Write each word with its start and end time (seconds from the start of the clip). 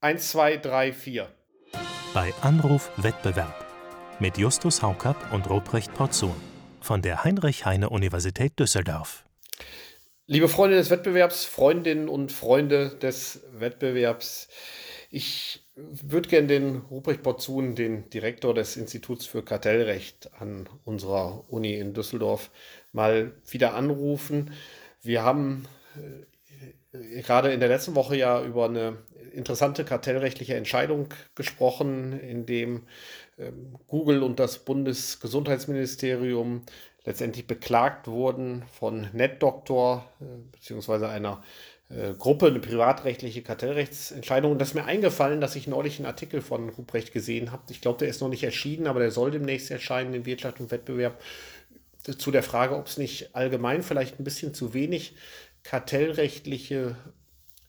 1, 0.00 0.30
2, 0.30 0.58
3, 0.58 0.92
4. 0.92 1.28
Bei 2.14 2.32
Anruf 2.40 2.92
Wettbewerb 2.98 3.66
mit 4.20 4.38
Justus 4.38 4.80
Haukapp 4.80 5.32
und 5.32 5.50
Ruprecht 5.50 5.92
Porzun 5.92 6.36
von 6.80 7.02
der 7.02 7.24
Heinrich-Heine-Universität 7.24 8.56
Düsseldorf. 8.60 9.24
Liebe 10.28 10.48
Freunde 10.48 10.76
des 10.76 10.90
Wettbewerbs, 10.90 11.46
Freundinnen 11.46 12.08
und 12.08 12.30
Freunde 12.30 12.90
des 12.90 13.40
Wettbewerbs, 13.58 14.46
ich 15.10 15.66
würde 15.74 16.28
gerne 16.28 16.46
den 16.46 16.76
Ruprecht 16.76 17.24
Porzun, 17.24 17.74
den 17.74 18.08
Direktor 18.08 18.54
des 18.54 18.76
Instituts 18.76 19.26
für 19.26 19.42
Kartellrecht 19.42 20.30
an 20.38 20.68
unserer 20.84 21.52
Uni 21.52 21.74
in 21.74 21.92
Düsseldorf, 21.92 22.52
mal 22.92 23.32
wieder 23.48 23.74
anrufen. 23.74 24.52
Wir 25.02 25.24
haben 25.24 25.66
äh, 25.96 26.24
gerade 26.92 27.52
in 27.52 27.60
der 27.60 27.68
letzten 27.68 27.94
Woche 27.94 28.16
ja 28.16 28.42
über 28.42 28.66
eine 28.66 28.98
interessante 29.32 29.84
kartellrechtliche 29.84 30.54
Entscheidung 30.54 31.08
gesprochen, 31.34 32.18
in 32.18 32.46
dem 32.46 32.84
ähm, 33.38 33.76
Google 33.86 34.22
und 34.22 34.38
das 34.38 34.60
Bundesgesundheitsministerium 34.60 36.62
letztendlich 37.04 37.46
beklagt 37.46 38.08
wurden 38.08 38.64
von 38.72 39.08
NetDoctor 39.12 40.10
äh, 40.20 40.24
beziehungsweise 40.52 41.08
einer 41.08 41.42
äh, 41.90 42.14
Gruppe, 42.14 42.46
eine 42.46 42.60
privatrechtliche 42.60 43.42
Kartellrechtsentscheidung. 43.42 44.52
Und 44.52 44.58
das 44.58 44.68
ist 44.68 44.74
mir 44.74 44.84
eingefallen, 44.84 45.40
dass 45.40 45.56
ich 45.56 45.66
neulich 45.66 45.98
einen 45.98 46.06
Artikel 46.06 46.40
von 46.40 46.70
Ruprecht 46.70 47.12
gesehen 47.12 47.52
habe. 47.52 47.62
Ich 47.70 47.80
glaube, 47.80 47.98
der 47.98 48.08
ist 48.08 48.20
noch 48.20 48.28
nicht 48.28 48.44
erschienen, 48.44 48.86
aber 48.86 49.00
der 49.00 49.10
soll 49.10 49.30
demnächst 49.30 49.70
erscheinen 49.70 50.14
in 50.14 50.26
Wirtschaft 50.26 50.60
und 50.60 50.70
Wettbewerb 50.70 51.20
zu 52.16 52.30
der 52.30 52.42
Frage, 52.42 52.76
ob 52.76 52.86
es 52.86 52.96
nicht 52.96 53.34
allgemein 53.34 53.82
vielleicht 53.82 54.18
ein 54.18 54.24
bisschen 54.24 54.54
zu 54.54 54.72
wenig 54.72 55.14
kartellrechtliche 55.62 56.96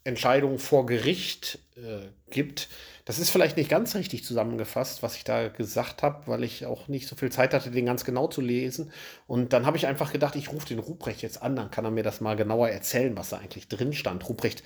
Entscheidungen 0.04 0.58
vor 0.58 0.86
Gericht 0.86 1.58
äh, 1.76 2.06
gibt. 2.30 2.68
Das 3.04 3.18
ist 3.18 3.30
vielleicht 3.30 3.56
nicht 3.56 3.68
ganz 3.68 3.94
richtig 3.94 4.24
zusammengefasst, 4.24 5.02
was 5.02 5.16
ich 5.16 5.24
da 5.24 5.48
gesagt 5.48 6.02
habe, 6.02 6.26
weil 6.26 6.44
ich 6.44 6.64
auch 6.64 6.88
nicht 6.88 7.08
so 7.08 7.16
viel 7.16 7.30
Zeit 7.30 7.52
hatte, 7.52 7.70
den 7.70 7.86
ganz 7.86 8.04
genau 8.04 8.28
zu 8.28 8.40
lesen. 8.40 8.92
Und 9.26 9.52
dann 9.52 9.66
habe 9.66 9.76
ich 9.76 9.86
einfach 9.86 10.12
gedacht, 10.12 10.36
ich 10.36 10.52
rufe 10.52 10.68
den 10.68 10.78
Ruprecht 10.78 11.22
jetzt 11.22 11.42
an, 11.42 11.56
dann 11.56 11.70
kann 11.70 11.84
er 11.84 11.90
mir 11.90 12.02
das 12.02 12.20
mal 12.20 12.36
genauer 12.36 12.68
erzählen, 12.68 13.16
was 13.16 13.30
da 13.30 13.38
eigentlich 13.38 13.68
drin 13.68 13.92
stand. 13.92 14.28
Ruprecht, 14.28 14.62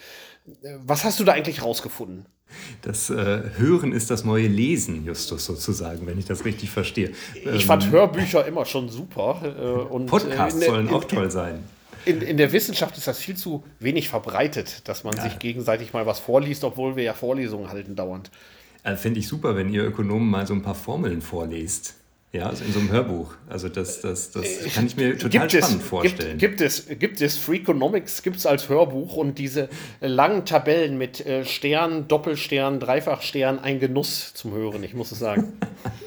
äh, 0.62 0.76
was 0.78 1.04
hast 1.04 1.18
du 1.18 1.24
da 1.24 1.32
eigentlich 1.32 1.62
rausgefunden? 1.62 2.26
Das 2.82 3.10
äh, 3.10 3.42
Hören 3.56 3.92
ist 3.92 4.10
das 4.10 4.24
neue 4.24 4.46
Lesen, 4.46 5.04
Justus, 5.04 5.46
sozusagen, 5.46 6.06
wenn 6.06 6.18
ich 6.18 6.26
das 6.26 6.44
richtig 6.44 6.70
verstehe. 6.70 7.12
Ich 7.34 7.46
ähm, 7.46 7.60
fand 7.60 7.90
Hörbücher 7.90 8.46
immer 8.46 8.66
schon 8.66 8.88
super. 8.88 9.40
Äh, 9.42 9.92
und, 9.92 10.06
Podcasts 10.06 10.60
äh, 10.60 10.66
sollen 10.66 10.88
auch 10.90 11.04
toll 11.04 11.30
sein 11.30 11.64
in, 12.04 12.20
in 12.20 12.36
der 12.36 12.52
Wissenschaft 12.52 12.96
ist 12.96 13.06
das 13.06 13.18
viel 13.18 13.36
zu 13.36 13.64
wenig 13.78 14.08
verbreitet, 14.08 14.88
dass 14.88 15.04
man 15.04 15.16
ja. 15.16 15.22
sich 15.22 15.38
gegenseitig 15.38 15.92
mal 15.92 16.06
was 16.06 16.18
vorliest, 16.18 16.64
obwohl 16.64 16.96
wir 16.96 17.04
ja 17.04 17.14
Vorlesungen 17.14 17.68
halten 17.68 17.96
dauernd. 17.96 18.30
Also 18.82 19.02
Finde 19.02 19.20
ich 19.20 19.28
super, 19.28 19.56
wenn 19.56 19.72
ihr 19.72 19.84
Ökonomen 19.84 20.28
mal 20.28 20.46
so 20.46 20.54
ein 20.54 20.62
paar 20.62 20.74
Formeln 20.74 21.22
vorlest. 21.22 21.94
Ja, 22.34 22.48
also 22.48 22.64
in 22.64 22.72
so 22.72 22.80
einem 22.80 22.90
Hörbuch. 22.90 23.32
Also 23.48 23.68
das, 23.68 24.00
das, 24.00 24.32
das 24.32 24.44
äh, 24.44 24.68
kann 24.68 24.86
ich 24.86 24.96
mir 24.96 25.16
total 25.16 25.46
gibt 25.46 25.52
spannend 25.52 25.82
es, 25.82 25.88
vorstellen. 25.88 26.36
Gibt, 26.36 26.58
gibt, 26.58 26.60
es, 26.62 26.86
gibt 26.98 27.20
es 27.20 27.38
Freakonomics, 27.38 28.24
gibt 28.24 28.38
es 28.38 28.44
als 28.44 28.68
Hörbuch 28.68 29.14
und 29.14 29.38
diese 29.38 29.68
langen 30.00 30.44
Tabellen 30.44 30.98
mit 30.98 31.24
äh, 31.24 31.44
Stern, 31.44 32.08
Doppelstern, 32.08 32.80
Dreifachstern, 32.80 33.60
ein 33.60 33.78
Genuss 33.78 34.34
zum 34.34 34.52
Hören, 34.52 34.82
ich 34.82 34.94
muss 34.94 35.12
es 35.12 35.20
sagen. 35.20 35.52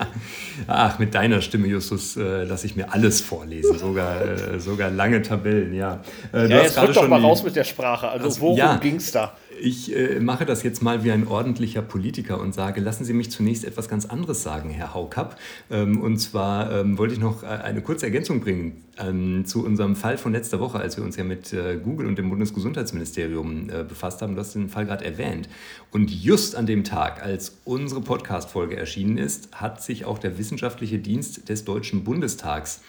Ach, 0.67 0.99
mit 0.99 1.15
deiner 1.15 1.41
Stimme, 1.41 1.67
Justus, 1.67 2.17
äh, 2.17 2.43
lasse 2.43 2.65
ich 2.65 2.75
mir 2.75 2.91
alles 2.91 3.21
vorlesen, 3.21 3.79
sogar, 3.79 4.21
äh, 4.21 4.59
sogar 4.59 4.91
lange 4.91 5.21
Tabellen, 5.21 5.73
ja. 5.73 6.01
Ja, 6.33 6.45
jetzt 6.45 6.77
rück 6.81 6.91
doch 6.91 7.07
mal 7.07 7.21
raus 7.21 7.41
mit 7.43 7.55
der 7.55 7.63
Sprache, 7.63 8.09
also, 8.09 8.25
also 8.25 8.41
worum 8.41 8.57
ja, 8.57 8.75
ging 8.75 8.97
es 8.97 9.13
da? 9.13 9.37
Ich 9.59 9.95
äh, 9.95 10.19
mache 10.19 10.45
das 10.45 10.63
jetzt 10.63 10.81
mal 10.81 11.03
wie 11.03 11.11
ein 11.11 11.27
ordentlicher 11.27 11.81
Politiker 11.81 12.39
und 12.39 12.53
sage, 12.53 12.81
lassen 12.81 13.05
Sie 13.05 13.13
mich 13.13 13.31
zunächst 13.31 13.65
etwas 13.65 13.89
ganz 13.89 14.05
anderes 14.05 14.43
sagen, 14.43 14.69
Herr 14.69 14.93
Haukapp. 14.93 15.37
Ähm, 15.69 16.01
und 16.01 16.17
zwar 16.17 16.71
ähm, 16.71 16.97
wollte 16.97 17.13
ich 17.13 17.19
noch 17.19 17.43
äh, 17.43 17.47
eine 17.47 17.81
kurze 17.81 18.05
Ergänzung 18.05 18.41
bringen 18.41 18.83
ähm, 18.99 19.45
zu 19.45 19.65
unserem 19.65 19.95
Fall 19.95 20.17
von 20.17 20.31
letzter 20.31 20.59
Woche, 20.59 20.79
als 20.79 20.97
wir 20.97 21.03
uns 21.03 21.15
ja 21.15 21.23
mit 21.23 21.53
äh, 21.53 21.77
Google 21.83 22.07
und 22.07 22.17
dem 22.17 22.29
Bundesgesundheitsministerium 22.29 23.69
äh, 23.69 23.83
befasst 23.83 24.21
haben. 24.21 24.35
Du 24.35 24.41
hast 24.41 24.53
den 24.53 24.69
Fall 24.69 24.85
gerade 24.85 25.05
erwähnt. 25.05 25.49
Und 25.91 26.11
just 26.11 26.55
an 26.55 26.65
dem 26.65 26.83
Tag, 26.83 27.23
als 27.23 27.57
unsere 27.65 28.01
Podcast-Folge 28.01 28.77
erschienen 28.77 29.17
ist, 29.17 29.53
hat 29.53 29.81
sich 29.81 30.05
auch 30.05 30.19
der 30.19 30.37
wissenschaftliche 30.37 30.99
Dienst 30.99 31.49
des 31.49 31.65
Deutschen 31.65 32.03
Bundestags 32.03 32.81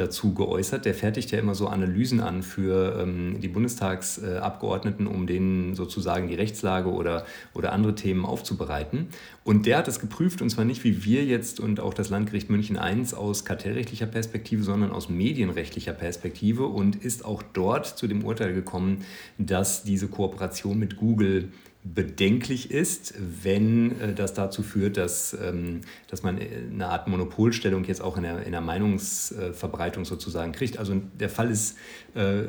dazu 0.00 0.34
geäußert. 0.34 0.84
Der 0.84 0.94
fertigt 0.94 1.30
ja 1.30 1.38
immer 1.38 1.54
so 1.54 1.68
Analysen 1.68 2.20
an 2.20 2.42
für 2.42 3.00
ähm, 3.00 3.40
die 3.40 3.48
Bundestagsabgeordneten, 3.48 5.06
um 5.06 5.26
denen 5.26 5.74
sozusagen 5.74 6.28
die 6.28 6.34
Rechtslage 6.34 6.90
oder, 6.90 7.24
oder 7.54 7.72
andere 7.72 7.94
Themen 7.94 8.24
aufzubereiten. 8.24 9.08
Und 9.44 9.66
der 9.66 9.78
hat 9.78 9.88
es 9.88 10.00
geprüft, 10.00 10.42
und 10.42 10.50
zwar 10.50 10.64
nicht 10.64 10.84
wie 10.84 11.04
wir 11.04 11.24
jetzt 11.24 11.60
und 11.60 11.80
auch 11.80 11.94
das 11.94 12.08
Landgericht 12.08 12.50
München 12.50 12.76
I 12.76 13.14
aus 13.14 13.44
kartellrechtlicher 13.44 14.06
Perspektive, 14.06 14.62
sondern 14.62 14.90
aus 14.90 15.08
medienrechtlicher 15.08 15.92
Perspektive 15.92 16.66
und 16.66 16.96
ist 16.96 17.24
auch 17.24 17.42
dort 17.52 17.86
zu 17.86 18.06
dem 18.06 18.24
Urteil 18.24 18.54
gekommen, 18.54 19.04
dass 19.38 19.82
diese 19.82 20.08
Kooperation 20.08 20.78
mit 20.78 20.96
Google 20.96 21.50
bedenklich 21.82 22.70
ist, 22.70 23.14
wenn 23.42 23.98
äh, 24.00 24.14
das 24.14 24.34
dazu 24.34 24.62
führt, 24.62 24.98
dass, 24.98 25.36
ähm, 25.40 25.80
dass 26.08 26.22
man 26.22 26.38
eine 26.38 26.88
Art 26.88 27.08
Monopolstellung 27.08 27.84
jetzt 27.84 28.02
auch 28.02 28.18
in 28.18 28.24
der, 28.24 28.44
in 28.44 28.52
der 28.52 28.60
Meinungsverbreitung 28.60 30.04
sozusagen 30.04 30.52
kriegt. 30.52 30.78
Also 30.78 31.00
der 31.18 31.30
Fall 31.30 31.50
ist, 31.50 31.78
äh, 32.14 32.42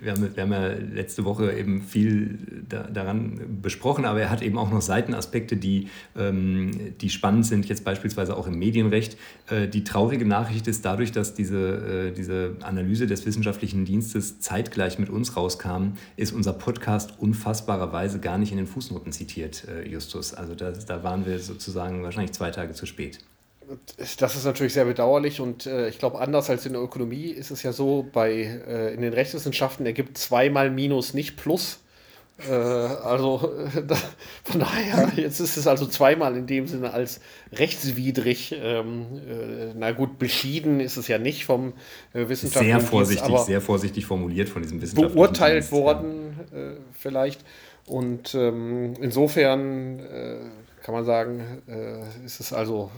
wir, 0.00 0.12
haben, 0.12 0.36
wir 0.36 0.42
haben 0.42 0.52
ja 0.52 0.68
letzte 0.68 1.24
Woche 1.24 1.52
eben 1.52 1.80
viel 1.80 2.38
da, 2.68 2.82
daran 2.82 3.60
besprochen, 3.62 4.04
aber 4.04 4.20
er 4.20 4.30
hat 4.30 4.42
eben 4.42 4.58
auch 4.58 4.70
noch 4.70 4.82
Seitenaspekte, 4.82 5.56
die, 5.56 5.88
ähm, 6.14 6.94
die 7.00 7.08
spannend 7.08 7.46
sind, 7.46 7.66
jetzt 7.66 7.82
beispielsweise 7.82 8.36
auch 8.36 8.46
im 8.46 8.58
Medienrecht. 8.58 9.16
Äh, 9.48 9.68
die 9.68 9.84
traurige 9.84 10.26
Nachricht 10.26 10.66
ist 10.68 10.84
dadurch, 10.84 11.12
dass 11.12 11.32
diese, 11.32 12.10
äh, 12.10 12.12
diese 12.12 12.56
Analyse 12.60 13.06
des 13.06 13.24
wissenschaftlichen 13.24 13.86
Dienstes 13.86 14.38
zeitgleich 14.40 14.98
mit 14.98 15.08
uns 15.08 15.34
rauskam, 15.34 15.92
ist 16.16 16.34
unser 16.34 16.52
Podcast 16.52 17.14
unfassbarerweise 17.18 18.20
gar 18.20 18.36
nicht 18.36 18.52
in 18.52 18.58
den 18.58 18.65
den 18.66 18.72
Fußnoten 18.72 19.12
zitiert, 19.12 19.66
äh, 19.68 19.86
Justus. 19.88 20.34
Also 20.34 20.54
da, 20.54 20.72
da 20.72 21.02
waren 21.02 21.26
wir 21.26 21.38
sozusagen 21.38 22.02
wahrscheinlich 22.02 22.32
zwei 22.32 22.50
Tage 22.50 22.72
zu 22.72 22.86
spät. 22.86 23.18
Das 24.18 24.36
ist 24.36 24.44
natürlich 24.44 24.74
sehr 24.74 24.84
bedauerlich 24.84 25.40
und 25.40 25.66
äh, 25.66 25.88
ich 25.88 25.98
glaube, 25.98 26.20
anders 26.20 26.50
als 26.50 26.66
in 26.66 26.74
der 26.74 26.82
Ökonomie 26.82 27.26
ist 27.26 27.50
es 27.50 27.64
ja 27.64 27.72
so, 27.72 28.06
bei, 28.12 28.32
äh, 28.32 28.94
in 28.94 29.02
den 29.02 29.12
Rechtswissenschaften 29.12 29.84
ergibt 29.86 30.18
zweimal 30.18 30.70
Minus 30.70 31.14
nicht 31.14 31.36
Plus. 31.36 31.80
Äh, 32.48 32.52
also 32.52 33.50
da, 33.86 33.96
von 34.44 34.60
daher, 34.60 35.10
jetzt 35.16 35.40
ist 35.40 35.56
es 35.56 35.66
also 35.66 35.86
zweimal 35.86 36.36
in 36.36 36.46
dem 36.46 36.66
Sinne 36.66 36.92
als 36.92 37.20
rechtswidrig. 37.52 38.54
Ähm, 38.56 39.06
äh, 39.28 39.72
na 39.74 39.92
gut, 39.92 40.18
beschieden 40.18 40.78
ist 40.78 40.96
es 40.96 41.08
ja 41.08 41.18
nicht 41.18 41.44
vom 41.44 41.72
äh, 42.12 42.28
Wissenschaftlichen 42.28 42.80
Sehr 42.80 42.88
vorsichtig, 42.88 43.38
sehr 43.38 43.60
vorsichtig 43.60 44.06
formuliert 44.06 44.48
von 44.48 44.62
diesem 44.62 44.80
Wissenschaftlichen 44.80 45.14
Beurteilt 45.14 45.72
worden. 45.72 46.38
Äh, 46.52 46.80
vielleicht. 46.92 47.40
Und 47.86 48.34
ähm, 48.34 48.94
insofern 49.00 50.00
äh, 50.00 50.38
kann 50.82 50.94
man 50.94 51.04
sagen, 51.04 51.62
äh, 51.68 52.24
ist 52.24 52.40
es 52.40 52.52
also 52.52 52.90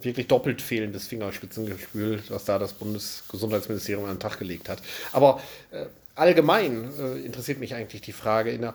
wirklich 0.00 0.26
doppelt 0.26 0.60
fehlendes 0.60 1.06
Fingerspitzengefühl, 1.06 2.22
was 2.28 2.44
da 2.44 2.58
das 2.58 2.72
Bundesgesundheitsministerium 2.74 4.04
an 4.04 4.14
den 4.16 4.20
Tag 4.20 4.38
gelegt 4.38 4.68
hat. 4.68 4.82
Aber 5.12 5.40
äh, 5.70 5.86
allgemein 6.14 6.90
äh, 6.98 7.18
interessiert 7.20 7.60
mich 7.60 7.74
eigentlich 7.74 8.02
die 8.02 8.12
Frage, 8.12 8.50
in 8.50 8.62
der 8.62 8.74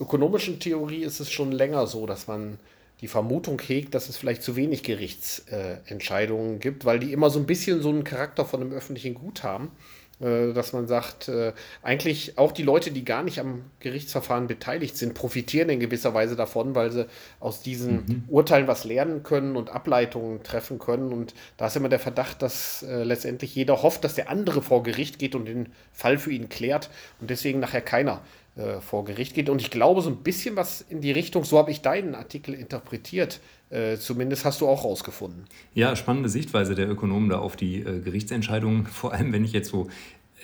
ökonomischen 0.00 0.58
Theorie 0.58 1.04
ist 1.04 1.20
es 1.20 1.30
schon 1.30 1.52
länger 1.52 1.86
so, 1.86 2.06
dass 2.06 2.26
man 2.26 2.58
die 3.00 3.08
Vermutung 3.08 3.60
hegt, 3.60 3.94
dass 3.94 4.08
es 4.08 4.16
vielleicht 4.16 4.42
zu 4.42 4.56
wenig 4.56 4.82
Gerichtsentscheidungen 4.82 6.58
gibt, 6.60 6.84
weil 6.84 6.98
die 6.98 7.12
immer 7.12 7.30
so 7.30 7.38
ein 7.38 7.46
bisschen 7.46 7.80
so 7.80 7.88
einen 7.88 8.04
Charakter 8.04 8.44
von 8.44 8.60
einem 8.60 8.72
öffentlichen 8.72 9.14
Gut 9.14 9.42
haben. 9.42 9.70
Äh, 10.20 10.52
dass 10.52 10.74
man 10.74 10.86
sagt, 10.86 11.28
äh, 11.28 11.52
eigentlich 11.82 12.36
auch 12.36 12.52
die 12.52 12.62
Leute, 12.62 12.90
die 12.90 13.06
gar 13.06 13.22
nicht 13.22 13.40
am 13.40 13.64
Gerichtsverfahren 13.80 14.48
beteiligt 14.48 14.98
sind, 14.98 15.14
profitieren 15.14 15.70
in 15.70 15.80
gewisser 15.80 16.12
Weise 16.12 16.36
davon, 16.36 16.74
weil 16.74 16.90
sie 16.90 17.06
aus 17.38 17.62
diesen 17.62 17.94
mhm. 17.94 18.24
Urteilen 18.28 18.66
was 18.66 18.84
lernen 18.84 19.22
können 19.22 19.56
und 19.56 19.70
Ableitungen 19.70 20.42
treffen 20.42 20.78
können. 20.78 21.12
Und 21.12 21.32
da 21.56 21.68
ist 21.68 21.76
immer 21.76 21.88
der 21.88 22.00
Verdacht, 22.00 22.42
dass 22.42 22.82
äh, 22.82 23.02
letztendlich 23.02 23.54
jeder 23.54 23.82
hofft, 23.82 24.04
dass 24.04 24.14
der 24.14 24.28
andere 24.28 24.60
vor 24.60 24.82
Gericht 24.82 25.18
geht 25.18 25.34
und 25.34 25.46
den 25.46 25.70
Fall 25.92 26.18
für 26.18 26.32
ihn 26.32 26.50
klärt 26.50 26.90
und 27.20 27.30
deswegen 27.30 27.58
nachher 27.58 27.80
keiner 27.80 28.20
äh, 28.56 28.80
vor 28.80 29.04
Gericht 29.04 29.34
geht. 29.34 29.48
Und 29.48 29.60
ich 29.60 29.70
glaube, 29.70 30.02
so 30.02 30.10
ein 30.10 30.16
bisschen 30.16 30.56
was 30.56 30.80
in 30.88 31.00
die 31.00 31.12
Richtung, 31.12 31.44
so 31.44 31.58
habe 31.58 31.70
ich 31.70 31.82
deinen 31.82 32.14
Artikel 32.14 32.54
interpretiert, 32.54 33.40
äh, 33.70 33.96
zumindest 33.96 34.44
hast 34.44 34.60
du 34.60 34.68
auch 34.68 34.84
rausgefunden. 34.84 35.44
Ja, 35.74 35.94
spannende 35.94 36.28
Sichtweise 36.28 36.74
der 36.74 36.90
Ökonomen 36.90 37.28
da 37.28 37.38
auf 37.38 37.56
die 37.56 37.76
äh, 37.80 38.00
Gerichtsentscheidungen. 38.00 38.86
Vor 38.92 39.12
allem, 39.12 39.32
wenn 39.32 39.44
ich 39.44 39.52
jetzt 39.52 39.70
so 39.70 39.88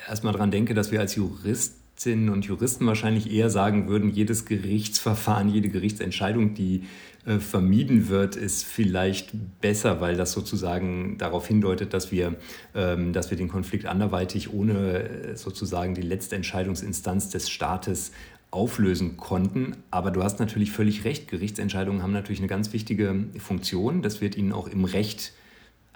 erstmal 0.08 0.32
daran 0.32 0.50
denke, 0.50 0.74
dass 0.74 0.92
wir 0.92 1.00
als 1.00 1.16
Juristinnen 1.16 2.28
und 2.28 2.44
Juristen 2.44 2.86
wahrscheinlich 2.86 3.30
eher 3.30 3.50
sagen 3.50 3.88
würden, 3.88 4.10
jedes 4.10 4.44
Gerichtsverfahren, 4.44 5.48
jede 5.48 5.68
Gerichtsentscheidung, 5.68 6.54
die 6.54 6.84
äh, 7.26 7.40
vermieden 7.40 8.08
wird, 8.08 8.36
ist 8.36 8.64
vielleicht 8.64 9.32
besser, 9.60 10.00
weil 10.00 10.16
das 10.16 10.30
sozusagen 10.32 11.18
darauf 11.18 11.48
hindeutet, 11.48 11.92
dass 11.92 12.12
wir, 12.12 12.36
ähm, 12.74 13.12
dass 13.12 13.30
wir 13.30 13.36
den 13.36 13.48
Konflikt 13.48 13.86
anderweitig 13.86 14.52
ohne 14.52 15.00
äh, 15.00 15.36
sozusagen 15.36 15.94
die 15.94 16.02
letzte 16.02 16.36
Entscheidungsinstanz 16.36 17.30
des 17.30 17.50
Staates 17.50 18.12
auflösen 18.52 19.16
konnten. 19.16 19.76
Aber 19.90 20.12
du 20.12 20.22
hast 20.22 20.38
natürlich 20.38 20.70
völlig 20.70 21.04
recht, 21.04 21.28
Gerichtsentscheidungen 21.28 22.02
haben 22.02 22.12
natürlich 22.12 22.38
eine 22.38 22.48
ganz 22.48 22.72
wichtige 22.72 23.26
Funktion. 23.38 24.02
Das 24.02 24.20
wird 24.20 24.36
ihnen 24.36 24.52
auch 24.52 24.68
im 24.68 24.84
Recht 24.84 25.32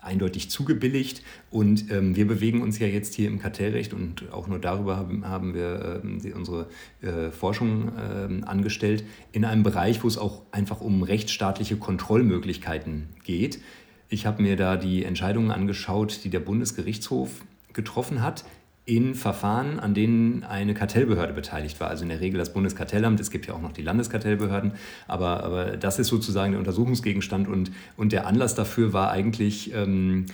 eindeutig 0.03 0.51
zugebilligt. 0.51 1.23
Und 1.51 1.91
ähm, 1.91 2.17
wir 2.17 2.27
bewegen 2.27 2.63
uns 2.63 2.79
ja 2.79 2.87
jetzt 2.87 3.15
hier 3.15 3.29
im 3.29 3.39
Kartellrecht 3.39 3.93
und 3.93 4.31
auch 4.33 4.47
nur 4.47 4.59
darüber 4.59 4.97
haben, 4.97 5.27
haben 5.27 5.55
wir 5.55 6.03
äh, 6.05 6.33
unsere 6.33 6.69
äh, 7.03 7.31
Forschung 7.31 7.93
äh, 7.97 8.45
angestellt, 8.45 9.05
in 9.33 9.45
einem 9.45 9.63
Bereich, 9.63 10.03
wo 10.03 10.09
es 10.09 10.19
auch 10.19 10.43
einfach 10.53 10.81
um 10.81 11.03
rechtsstaatliche 11.03 11.77
Kontrollmöglichkeiten 11.77 13.09
geht. 13.25 13.61
Ich 14.09 14.27
habe 14.27 14.43
mir 14.43 14.57
da 14.57 14.77
die 14.77 15.05
Entscheidungen 15.05 15.51
angeschaut, 15.51 16.25
die 16.25 16.31
der 16.31 16.41
Bundesgerichtshof 16.41 17.45
getroffen 17.73 18.23
hat 18.23 18.45
in 18.91 19.15
Verfahren, 19.15 19.79
an 19.79 19.95
denen 19.95 20.43
eine 20.43 20.75
Kartellbehörde 20.75 21.33
beteiligt 21.33 21.79
war. 21.79 21.89
Also 21.89 22.03
in 22.03 22.09
der 22.09 22.21
Regel 22.21 22.39
das 22.39 22.53
Bundeskartellamt, 22.53 23.21
es 23.21 23.31
gibt 23.31 23.47
ja 23.47 23.55
auch 23.55 23.61
noch 23.63 23.73
die 23.73 23.83
Landeskartellbehörden, 23.83 24.73
aber, 25.07 25.45
aber 25.45 25.77
das 25.77 26.01
ist 26.01 26.09
sozusagen 26.09 26.53
der 26.53 26.59
Untersuchungsgegenstand 26.59 27.47
und, 27.47 27.71
und 27.97 28.11
der 28.11 28.27
Anlass 28.27 28.57
dafür 28.57 28.93
war 28.93 29.13
eigentlich 29.13 29.73
ähm, 29.75 30.27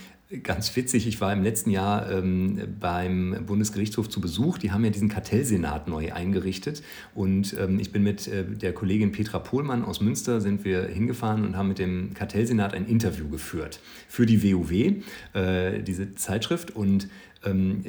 Ganz 0.42 0.74
witzig, 0.74 1.06
ich 1.06 1.20
war 1.20 1.32
im 1.32 1.44
letzten 1.44 1.70
Jahr 1.70 2.10
ähm, 2.10 2.58
beim 2.80 3.44
Bundesgerichtshof 3.46 4.08
zu 4.08 4.20
Besuch. 4.20 4.58
Die 4.58 4.72
haben 4.72 4.84
ja 4.84 4.90
diesen 4.90 5.08
Kartellsenat 5.08 5.86
neu 5.86 6.12
eingerichtet. 6.12 6.82
Und 7.14 7.54
ähm, 7.60 7.78
ich 7.78 7.92
bin 7.92 8.02
mit 8.02 8.26
äh, 8.26 8.44
der 8.44 8.72
Kollegin 8.72 9.12
Petra 9.12 9.38
Pohlmann 9.38 9.84
aus 9.84 10.00
Münster 10.00 10.40
sind 10.40 10.64
wir 10.64 10.88
hingefahren 10.88 11.44
und 11.44 11.56
haben 11.56 11.68
mit 11.68 11.78
dem 11.78 12.12
Kartellsenat 12.12 12.74
ein 12.74 12.86
Interview 12.86 13.28
geführt 13.28 13.78
für 14.08 14.26
die 14.26 14.42
WUW, 14.42 15.00
äh, 15.32 15.80
diese 15.84 16.16
Zeitschrift. 16.16 16.74
Und 16.74 17.06
ähm, 17.46 17.84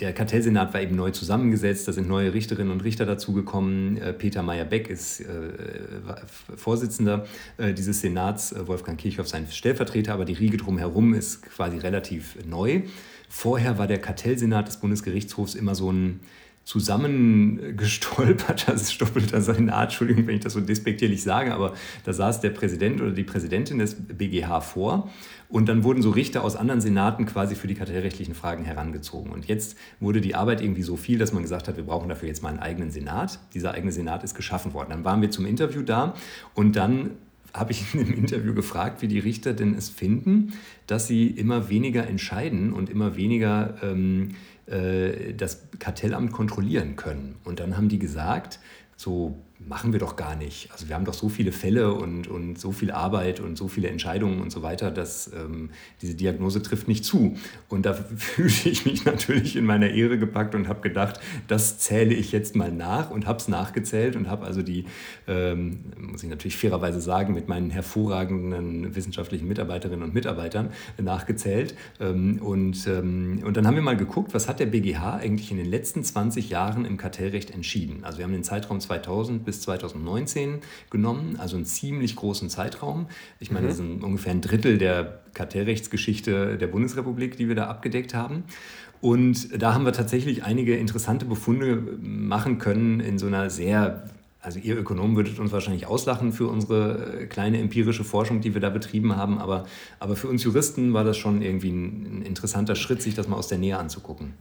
der 0.00 0.12
Kartellsenat 0.12 0.74
war 0.74 0.80
eben 0.80 0.96
neu 0.96 1.10
zusammengesetzt, 1.10 1.86
da 1.88 1.92
sind 1.92 2.08
neue 2.08 2.32
Richterinnen 2.32 2.72
und 2.72 2.82
Richter 2.84 3.06
dazugekommen. 3.06 3.96
Äh, 3.98 4.12
Peter 4.12 4.42
Meyer-Beck 4.42 4.88
ist 4.88 5.20
äh, 5.20 5.24
Vorsitzender 6.56 7.26
äh, 7.58 7.72
dieses 7.72 8.00
Senats, 8.00 8.54
Wolfgang 8.66 8.98
Kirchhoff 8.98 9.28
sein 9.28 9.46
Stellvertreter, 9.50 10.14
aber 10.14 10.24
die 10.24 10.32
Riege 10.32 10.56
drumherum 10.56 11.14
ist 11.14 11.42
quasi 11.42 11.67
relativ 11.76 12.38
neu. 12.46 12.82
Vorher 13.28 13.76
war 13.76 13.86
der 13.86 13.98
Kartellsenat 13.98 14.68
des 14.68 14.78
Bundesgerichtshofs 14.78 15.54
immer 15.54 15.74
so 15.74 15.92
ein 15.92 16.20
zusammengestolpert, 16.68 18.68
das 18.68 18.82
ist 18.82 19.00
doppelter 19.00 19.40
Senat, 19.40 19.84
Entschuldigung, 19.84 20.26
wenn 20.26 20.34
ich 20.34 20.42
das 20.42 20.52
so 20.52 20.60
despektierlich 20.60 21.22
sage, 21.22 21.54
aber 21.54 21.72
da 22.04 22.12
saß 22.12 22.42
der 22.42 22.50
Präsident 22.50 23.00
oder 23.00 23.12
die 23.12 23.24
Präsidentin 23.24 23.78
des 23.78 23.94
BGH 23.94 24.60
vor 24.60 25.08
und 25.48 25.66
dann 25.66 25.82
wurden 25.82 26.02
so 26.02 26.10
Richter 26.10 26.44
aus 26.44 26.56
anderen 26.56 26.82
Senaten 26.82 27.24
quasi 27.24 27.54
für 27.54 27.68
die 27.68 27.74
kartellrechtlichen 27.74 28.34
Fragen 28.34 28.64
herangezogen. 28.64 29.32
Und 29.32 29.46
jetzt 29.46 29.78
wurde 29.98 30.20
die 30.20 30.34
Arbeit 30.34 30.60
irgendwie 30.60 30.82
so 30.82 30.96
viel, 30.96 31.16
dass 31.16 31.32
man 31.32 31.42
gesagt 31.42 31.68
hat, 31.68 31.78
wir 31.78 31.84
brauchen 31.84 32.10
dafür 32.10 32.28
jetzt 32.28 32.42
mal 32.42 32.50
einen 32.50 32.58
eigenen 32.58 32.90
Senat. 32.90 33.38
Dieser 33.54 33.72
eigene 33.72 33.92
Senat 33.92 34.22
ist 34.22 34.34
geschaffen 34.34 34.74
worden. 34.74 34.90
Dann 34.90 35.04
waren 35.04 35.22
wir 35.22 35.30
zum 35.30 35.46
Interview 35.46 35.80
da 35.80 36.12
und 36.52 36.76
dann 36.76 37.12
habe 37.58 37.72
ich 37.72 37.94
in 37.94 38.04
dem 38.04 38.14
Interview 38.14 38.54
gefragt, 38.54 39.02
wie 39.02 39.08
die 39.08 39.18
Richter 39.18 39.52
denn 39.52 39.74
es 39.74 39.88
finden, 39.88 40.54
dass 40.86 41.06
sie 41.06 41.26
immer 41.26 41.68
weniger 41.68 42.06
entscheiden 42.06 42.72
und 42.72 42.90
immer 42.90 43.16
weniger 43.16 43.74
ähm, 43.82 44.30
äh, 44.66 45.34
das 45.34 45.68
Kartellamt 45.78 46.32
kontrollieren 46.32 46.96
können. 46.96 47.36
Und 47.44 47.60
dann 47.60 47.76
haben 47.76 47.88
die 47.88 47.98
gesagt, 47.98 48.60
so 48.98 49.38
machen 49.66 49.92
wir 49.92 49.98
doch 49.98 50.14
gar 50.14 50.36
nicht. 50.36 50.70
Also 50.72 50.88
wir 50.88 50.94
haben 50.94 51.04
doch 51.04 51.14
so 51.14 51.28
viele 51.28 51.50
Fälle 51.50 51.92
und, 51.92 52.28
und 52.28 52.58
so 52.58 52.70
viel 52.70 52.92
Arbeit 52.92 53.40
und 53.40 53.58
so 53.58 53.66
viele 53.66 53.88
Entscheidungen 53.88 54.40
und 54.40 54.50
so 54.50 54.62
weiter, 54.62 54.90
dass 54.90 55.32
ähm, 55.32 55.70
diese 56.00 56.14
Diagnose 56.14 56.62
trifft 56.62 56.86
nicht 56.86 57.04
zu. 57.04 57.36
Und 57.68 57.84
da 57.84 57.94
fühlte 58.16 58.68
ich 58.68 58.86
mich 58.86 59.04
natürlich 59.04 59.56
in 59.56 59.64
meiner 59.64 59.90
Ehre 59.90 60.18
gepackt 60.18 60.54
und 60.54 60.68
habe 60.68 60.80
gedacht, 60.80 61.20
das 61.48 61.78
zähle 61.78 62.14
ich 62.14 62.30
jetzt 62.30 62.54
mal 62.54 62.70
nach 62.70 63.10
und 63.10 63.26
habe 63.26 63.38
es 63.38 63.48
nachgezählt 63.48 64.14
und 64.14 64.28
habe 64.28 64.46
also 64.46 64.62
die, 64.62 64.84
ähm, 65.26 65.80
muss 65.98 66.22
ich 66.22 66.30
natürlich 66.30 66.56
fairerweise 66.56 67.00
sagen, 67.00 67.34
mit 67.34 67.48
meinen 67.48 67.70
hervorragenden 67.70 68.94
wissenschaftlichen 68.94 69.48
Mitarbeiterinnen 69.48 70.04
und 70.04 70.14
Mitarbeitern 70.14 70.70
nachgezählt. 70.98 71.74
Ähm, 72.00 72.40
und, 72.40 72.86
ähm, 72.86 73.42
und 73.44 73.56
dann 73.56 73.66
haben 73.66 73.74
wir 73.74 73.82
mal 73.82 73.96
geguckt, 73.96 74.34
was 74.34 74.48
hat 74.48 74.60
der 74.60 74.66
BGH 74.66 75.16
eigentlich 75.16 75.50
in 75.50 75.56
den 75.56 75.68
letzten 75.68 76.04
20 76.04 76.48
Jahren 76.48 76.84
im 76.84 76.96
Kartellrecht 76.96 77.50
entschieden. 77.50 78.04
Also 78.04 78.18
wir 78.18 78.24
haben 78.24 78.32
den 78.32 78.44
Zeitraum 78.44 78.80
2000 78.88 79.44
bis 79.44 79.60
2019 79.62 80.60
genommen, 80.90 81.36
also 81.38 81.56
einen 81.56 81.66
ziemlich 81.66 82.16
großen 82.16 82.48
Zeitraum. 82.48 83.06
Ich 83.38 83.50
meine, 83.50 83.66
mhm. 83.66 83.68
das 83.68 83.78
ist 83.78 84.02
ungefähr 84.02 84.32
ein 84.32 84.40
Drittel 84.40 84.78
der 84.78 85.20
Kartellrechtsgeschichte 85.34 86.56
der 86.56 86.66
Bundesrepublik, 86.66 87.36
die 87.36 87.48
wir 87.48 87.54
da 87.54 87.66
abgedeckt 87.66 88.14
haben. 88.14 88.44
Und 89.00 89.62
da 89.62 89.74
haben 89.74 89.84
wir 89.84 89.92
tatsächlich 89.92 90.42
einige 90.42 90.76
interessante 90.76 91.24
Befunde 91.24 91.82
machen 92.00 92.58
können 92.58 93.00
in 93.00 93.18
so 93.18 93.26
einer 93.26 93.50
sehr 93.50 94.08
also 94.40 94.60
ihr 94.60 94.78
Ökonomen 94.78 95.16
würdet 95.16 95.38
uns 95.40 95.50
wahrscheinlich 95.50 95.86
auslachen 95.86 96.32
für 96.32 96.46
unsere 96.46 97.26
kleine 97.28 97.58
empirische 97.58 98.04
Forschung, 98.04 98.40
die 98.40 98.54
wir 98.54 98.60
da 98.60 98.70
betrieben 98.70 99.16
haben, 99.16 99.38
aber, 99.38 99.66
aber 99.98 100.14
für 100.14 100.28
uns 100.28 100.44
Juristen 100.44 100.94
war 100.94 101.02
das 101.02 101.16
schon 101.16 101.42
irgendwie 101.42 101.70
ein 101.70 102.22
interessanter 102.22 102.76
Schritt, 102.76 103.02
sich 103.02 103.14
das 103.16 103.26
mal 103.26 103.36
aus 103.36 103.48
der 103.48 103.58
Nähe 103.58 103.76
anzugucken. 103.78 104.34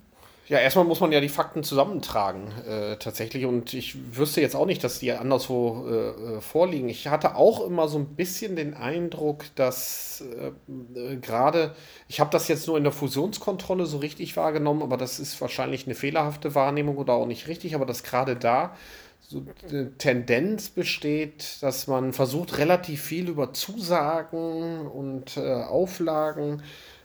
Ja, 0.50 0.60
erstmal 0.60 0.86
muss 0.86 1.02
man 1.02 1.12
ja 1.12 1.20
die 1.20 1.28
Fakten 1.28 1.62
zusammentragen, 1.62 2.54
äh, 2.66 2.96
tatsächlich. 2.96 3.46
Und 3.46 3.74
ich 3.74 4.16
wüsste 4.16 4.40
jetzt 4.40 4.56
auch 4.56 4.66
nicht, 4.66 4.82
dass 4.82 5.00
die 5.00 5.12
anderswo 5.12 5.86
äh, 5.86 6.38
äh, 6.38 6.42
vorliegen. 6.42 6.88
Ich 6.88 7.10
hatte 7.10 7.36
auch 7.36 7.66
immer 7.66 7.90
so 7.90 7.98
ein 7.98 8.16
bisschen 8.16 8.56
den 8.56 8.74
Eindruck, 8.74 9.44
dass 9.56 10.24
äh, 10.24 10.52
äh 10.98 11.18
gerade, 11.18 11.76
ich 12.08 12.22
habe 12.22 12.30
das 12.32 12.48
jetzt 12.48 12.66
nur 12.66 12.78
in 12.78 12.84
der 12.84 12.94
Fusionskontrolle 12.94 13.86
so 13.86 13.98
richtig 13.98 14.38
wahrgenommen, 14.38 14.84
aber 14.84 14.96
das 14.96 15.20
ist 15.20 15.40
wahrscheinlich 15.42 15.86
eine 15.86 15.96
fehlerhafte 15.96 16.56
Wahrnehmung 16.56 16.98
oder 16.98 17.14
auch 17.14 17.28
nicht 17.28 17.50
richtig, 17.50 17.76
aber 17.76 17.86
dass 17.86 18.04
gerade 18.04 18.38
da 18.38 18.74
so 19.20 19.44
eine 19.68 19.98
Tendenz 19.98 20.70
besteht, 20.70 21.62
dass 21.62 21.88
man 21.88 22.14
versucht, 22.14 22.58
relativ 22.58 23.02
viel 23.02 23.28
über 23.28 23.52
Zusagen 23.52 24.88
und 24.88 25.36
äh, 25.36 25.64
Auflagen 25.64 26.64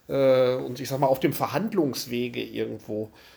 und 0.08 0.80
ich 0.80 0.88
sag 0.88 0.98
mal 0.98 1.06
auf 1.06 1.20
dem 1.20 1.32
Verhandlungswege 1.32 2.42
irgendwo 2.42 3.04
äh, 3.04 3.31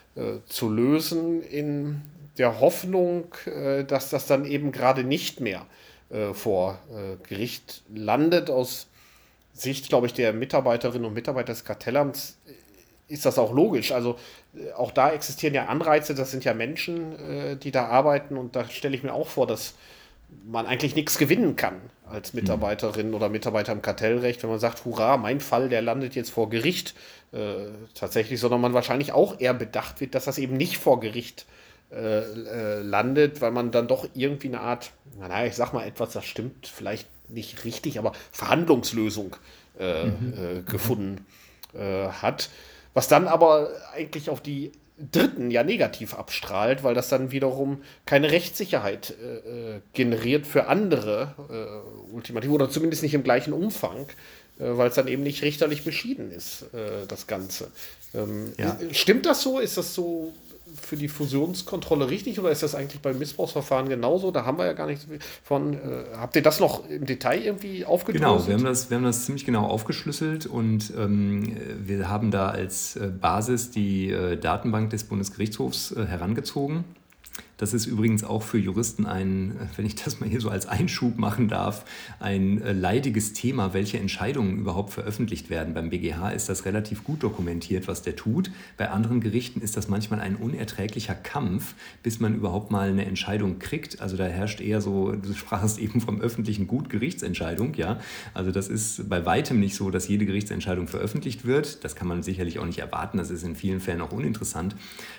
zu 0.46 0.70
lösen, 0.70 1.42
in 1.42 2.02
der 2.38 2.60
Hoffnung, 2.60 3.34
äh, 3.46 3.84
dass 3.84 4.10
das 4.10 4.28
dann 4.28 4.46
eben 4.46 4.72
gerade 4.72 5.04
nicht 5.04 5.40
mehr 5.40 5.66
äh, 6.10 6.34
vor 6.34 6.80
äh, 6.92 7.16
Gericht 7.28 7.84
landet. 7.94 8.50
Aus 8.50 8.88
Sicht, 9.54 9.90
glaube 9.90 10.08
ich, 10.08 10.14
der 10.14 10.34
Mitarbeiterinnen 10.34 11.06
und 11.06 11.14
Mitarbeiter 11.14 11.54
des 11.54 11.64
Kartellamts 11.64 12.38
ist 13.08 13.26
das 13.26 13.38
auch 13.38 13.54
logisch. 13.54 13.92
Also 13.92 14.18
äh, 14.56 14.72
auch 14.74 14.92
da 14.92 15.12
existieren 15.12 15.54
ja 15.54 15.66
Anreize, 15.66 16.16
das 16.16 16.32
sind 16.32 16.44
ja 16.44 16.54
Menschen, 16.54 17.18
äh, 17.20 17.58
die 17.58 17.72
da 17.72 17.86
arbeiten 17.86 18.38
und 18.38 18.56
da 18.56 18.68
stelle 18.68 18.96
ich 18.96 19.04
mir 19.04 19.14
auch 19.14 19.28
vor, 19.28 19.48
dass 19.48 19.76
man 20.46 20.66
eigentlich 20.66 20.96
nichts 20.96 21.18
gewinnen 21.18 21.56
kann 21.56 21.76
als 22.08 22.34
mhm. 22.34 22.42
Mitarbeiterin 22.42 23.14
oder 23.14 23.30
Mitarbeiter 23.30 23.72
im 23.72 23.82
Kartellrecht, 23.82 24.44
wenn 24.44 24.50
man 24.50 24.60
sagt, 24.60 24.86
hurra, 24.86 25.18
mein 25.18 25.40
Fall, 25.40 25.70
der 25.70 25.82
landet 25.82 26.16
jetzt 26.16 26.32
vor 26.32 26.50
Gericht 26.50 26.94
äh, 27.32 27.68
tatsächlich, 27.94 28.40
sondern 28.40 28.62
man 28.62 28.74
wahrscheinlich 28.74 29.12
auch 29.12 29.40
eher 29.40 29.54
bedacht 29.54 30.02
wird, 30.02 30.16
dass 30.16 30.26
das 30.26 30.38
eben 30.38 30.58
nicht 30.58 30.78
vor 30.78 31.00
Gericht 31.00 31.46
äh, 31.92 32.20
äh, 32.20 32.82
landet, 32.82 33.42
weil 33.42 33.52
man 33.52 33.72
dann 33.72 33.88
doch 33.88 34.08
irgendwie 34.14 34.48
eine 34.48 34.62
Art, 34.62 34.92
naja, 35.20 35.46
ich 35.46 35.56
sag 35.56 35.74
mal 35.74 35.86
etwas, 35.86 36.14
das 36.14 36.26
stimmt 36.26 36.68
vielleicht 36.68 37.08
nicht 37.30 37.64
richtig, 37.64 38.00
aber 38.00 38.12
Verhandlungslösung 38.32 39.36
äh, 39.80 40.06
mhm. 40.06 40.34
Äh, 40.34 40.62
gefunden 40.62 41.26
hat, 41.78 42.50
was 42.94 43.10
dann 43.10 43.28
aber 43.28 43.68
eigentlich 43.94 44.30
auf 44.30 44.40
die 44.40 44.72
Dritten 44.98 45.52
ja 45.52 45.64
negativ 45.64 46.14
abstrahlt, 46.14 46.84
weil 46.84 46.96
das 46.96 47.10
dann 47.10 47.32
wiederum 47.32 47.82
keine 48.06 48.32
Rechtssicherheit 48.32 49.12
äh, 49.12 49.82
generiert 49.94 50.48
für 50.48 50.68
andere, 50.68 51.36
äh, 51.50 52.14
ultimativ, 52.14 52.52
oder 52.52 52.70
zumindest 52.70 53.04
nicht 53.04 53.14
im 53.14 53.24
gleichen 53.24 53.52
Umfang, 53.52 54.08
äh, 54.58 54.78
weil 54.78 54.88
es 54.88 54.96
dann 54.96 55.10
eben 55.10 55.24
nicht 55.24 55.42
richterlich 55.44 55.84
beschieden 55.84 56.32
ist, 56.32 56.74
äh, 56.74 57.06
das 57.08 57.28
Ganze. 57.28 57.72
Ähm, 58.14 58.54
ja. 58.58 58.78
Stimmt 58.92 59.26
das 59.26 59.42
so? 59.42 59.60
Ist 59.60 59.78
das 59.78 59.94
so 59.94 60.34
für 60.74 60.98
die 60.98 61.08
Fusionskontrolle 61.08 62.10
richtig 62.10 62.40
oder 62.40 62.52
ist 62.52 62.64
das 62.64 62.76
eigentlich 62.76 63.02
beim 63.02 63.18
Missbrauchsverfahren 63.20 63.88
genauso? 63.88 64.32
Da 64.32 64.46
haben 64.46 64.58
wir 64.58 64.66
ja 64.66 64.74
gar 64.74 64.88
nichts 64.88 65.06
von. 65.44 65.74
Äh, 65.74 65.78
habt 66.18 66.36
ihr 66.36 66.42
das 66.42 66.60
noch 66.60 66.90
im 66.90 67.06
Detail 67.06 67.42
irgendwie 67.42 67.86
aufgedröselt? 67.86 68.24
Genau, 68.24 68.48
wir 68.48 68.56
haben 68.56 68.66
das, 68.66 68.90
wir 68.90 68.98
haben 68.98 69.04
das 69.04 69.26
ziemlich 69.26 69.46
genau 69.46 69.66
aufgeschlüsselt 69.68 70.46
und 70.46 70.94
ähm, 70.98 71.56
wir 71.80 72.10
haben 72.10 72.32
da 72.32 72.50
als 72.50 72.96
äh, 72.96 73.08
Basis 73.08 73.72
die 73.72 74.10
äh, 74.10 74.38
Datenbank 74.38 74.90
des 74.90 75.04
Bundesgerichtshofs 75.04 75.92
äh, 75.92 76.06
herangezogen 76.06 76.84
das 77.58 77.74
ist 77.74 77.86
übrigens 77.86 78.24
auch 78.24 78.44
für 78.44 78.58
Juristen 78.58 79.06
ein, 79.06 79.56
wenn 79.76 79.86
ich 79.86 79.96
das 79.96 80.20
mal 80.20 80.28
hier 80.28 80.42
so 80.42 80.50
als 80.50 80.66
Einschub 80.68 81.18
machen 81.18 81.48
darf, 81.48 81.86
ein 82.20 82.62
äh, 82.62 82.74
leidiges 82.74 83.34
Thema, 83.34 83.74
welche 83.74 83.98
Entscheidungen 83.98 84.60
überhaupt 84.60 84.92
veröffentlicht 84.92 85.50
werden. 85.50 85.74
Beim 85.74 85.90
BGH 85.90 86.32
ist 86.32 86.50
das 86.50 86.66
relativ 86.66 87.04
gut 87.04 87.24
dokumentiert, 87.24 87.88
was 87.88 88.02
der 88.02 88.16
tut. 88.16 88.52
Bei 88.78 88.90
anderen 88.90 89.22
Gerichten 89.22 89.62
ist 89.62 89.78
das 89.78 89.88
manchmal 89.88 90.20
ein 90.20 90.36
unerträglicher 90.36 91.16
Kampf, 91.16 91.76
bis 92.04 92.20
man 92.20 92.36
überhaupt 92.36 92.72
mal 92.72 92.90
eine 92.90 93.06
Entscheidung 93.06 93.60
kriegt. 93.60 94.02
Also 94.02 94.18
da 94.18 94.26
herrscht 94.26 94.60
eher 94.60 94.82
so, 94.82 95.14
du 95.14 95.34
sprachst 95.34 95.80
eben 95.80 96.02
vom 96.02 96.20
öffentlichen 96.20 96.68
Gut 96.68 96.90
Gerichtsentscheidung, 96.90 97.76
ja. 97.76 98.00
Also 98.34 98.52
das 98.52 98.68
ist 98.68 99.10
bei 99.10 99.26
weitem 99.26 99.60
nicht 99.60 99.76
so, 99.76 99.90
dass 99.92 100.08
jede 100.08 100.26
Gerichtsentscheidung 100.26 100.88
veröffentlicht 100.88 101.46
wird. 101.46 101.84
Das 101.86 101.96
kann 101.96 102.08
man 102.08 102.22
sicherlich 102.22 102.60
auch 102.60 102.66
nicht 102.66 102.80
erwarten. 102.80 103.18
Das 103.18 103.30
ist 103.30 103.44
in 103.44 103.56
vielen 103.56 103.80
Fällen 103.80 104.02
auch 104.02 104.12
uninteressant. 104.12 104.76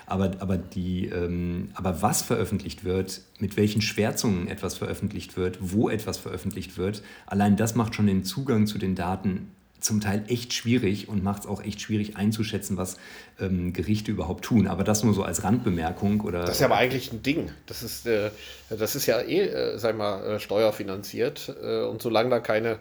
Aber, 0.06 0.32
aber, 0.40 0.58
die, 0.58 1.06
ähm, 1.06 1.70
aber 1.74 2.02
was 2.02 2.25
veröffentlicht 2.26 2.84
wird, 2.84 3.22
mit 3.38 3.56
welchen 3.56 3.80
Schwärzungen 3.80 4.48
etwas 4.48 4.76
veröffentlicht 4.76 5.36
wird, 5.36 5.58
wo 5.60 5.88
etwas 5.88 6.18
veröffentlicht 6.18 6.76
wird, 6.76 7.02
allein 7.26 7.56
das 7.56 7.74
macht 7.74 7.94
schon 7.94 8.06
den 8.06 8.24
Zugang 8.24 8.66
zu 8.66 8.78
den 8.78 8.94
Daten 8.94 9.52
zum 9.80 10.00
Teil 10.00 10.24
echt 10.28 10.52
schwierig 10.52 11.08
und 11.08 11.22
macht 11.22 11.42
es 11.42 11.46
auch 11.46 11.62
echt 11.62 11.80
schwierig 11.80 12.16
einzuschätzen, 12.16 12.76
was 12.76 12.96
ähm, 13.38 13.72
Gerichte 13.72 14.10
überhaupt 14.10 14.44
tun. 14.44 14.66
Aber 14.66 14.84
das 14.84 15.04
nur 15.04 15.14
so 15.14 15.22
als 15.22 15.44
Randbemerkung. 15.44 16.20
Oder, 16.22 16.40
das 16.40 16.56
ist 16.56 16.60
ja 16.60 16.66
aber 16.66 16.76
eigentlich 16.76 17.12
ein 17.12 17.22
Ding. 17.22 17.50
Das 17.66 17.82
ist, 17.82 18.06
äh, 18.06 18.30
das 18.68 18.96
ist 18.96 19.06
ja 19.06 19.20
eh, 19.20 19.42
äh, 19.42 19.78
sag 19.78 19.96
mal, 19.96 20.24
äh, 20.24 20.40
steuerfinanziert. 20.40 21.54
Äh, 21.62 21.84
und 21.84 22.02
solange 22.02 22.30
da 22.30 22.40
keine 22.40 22.78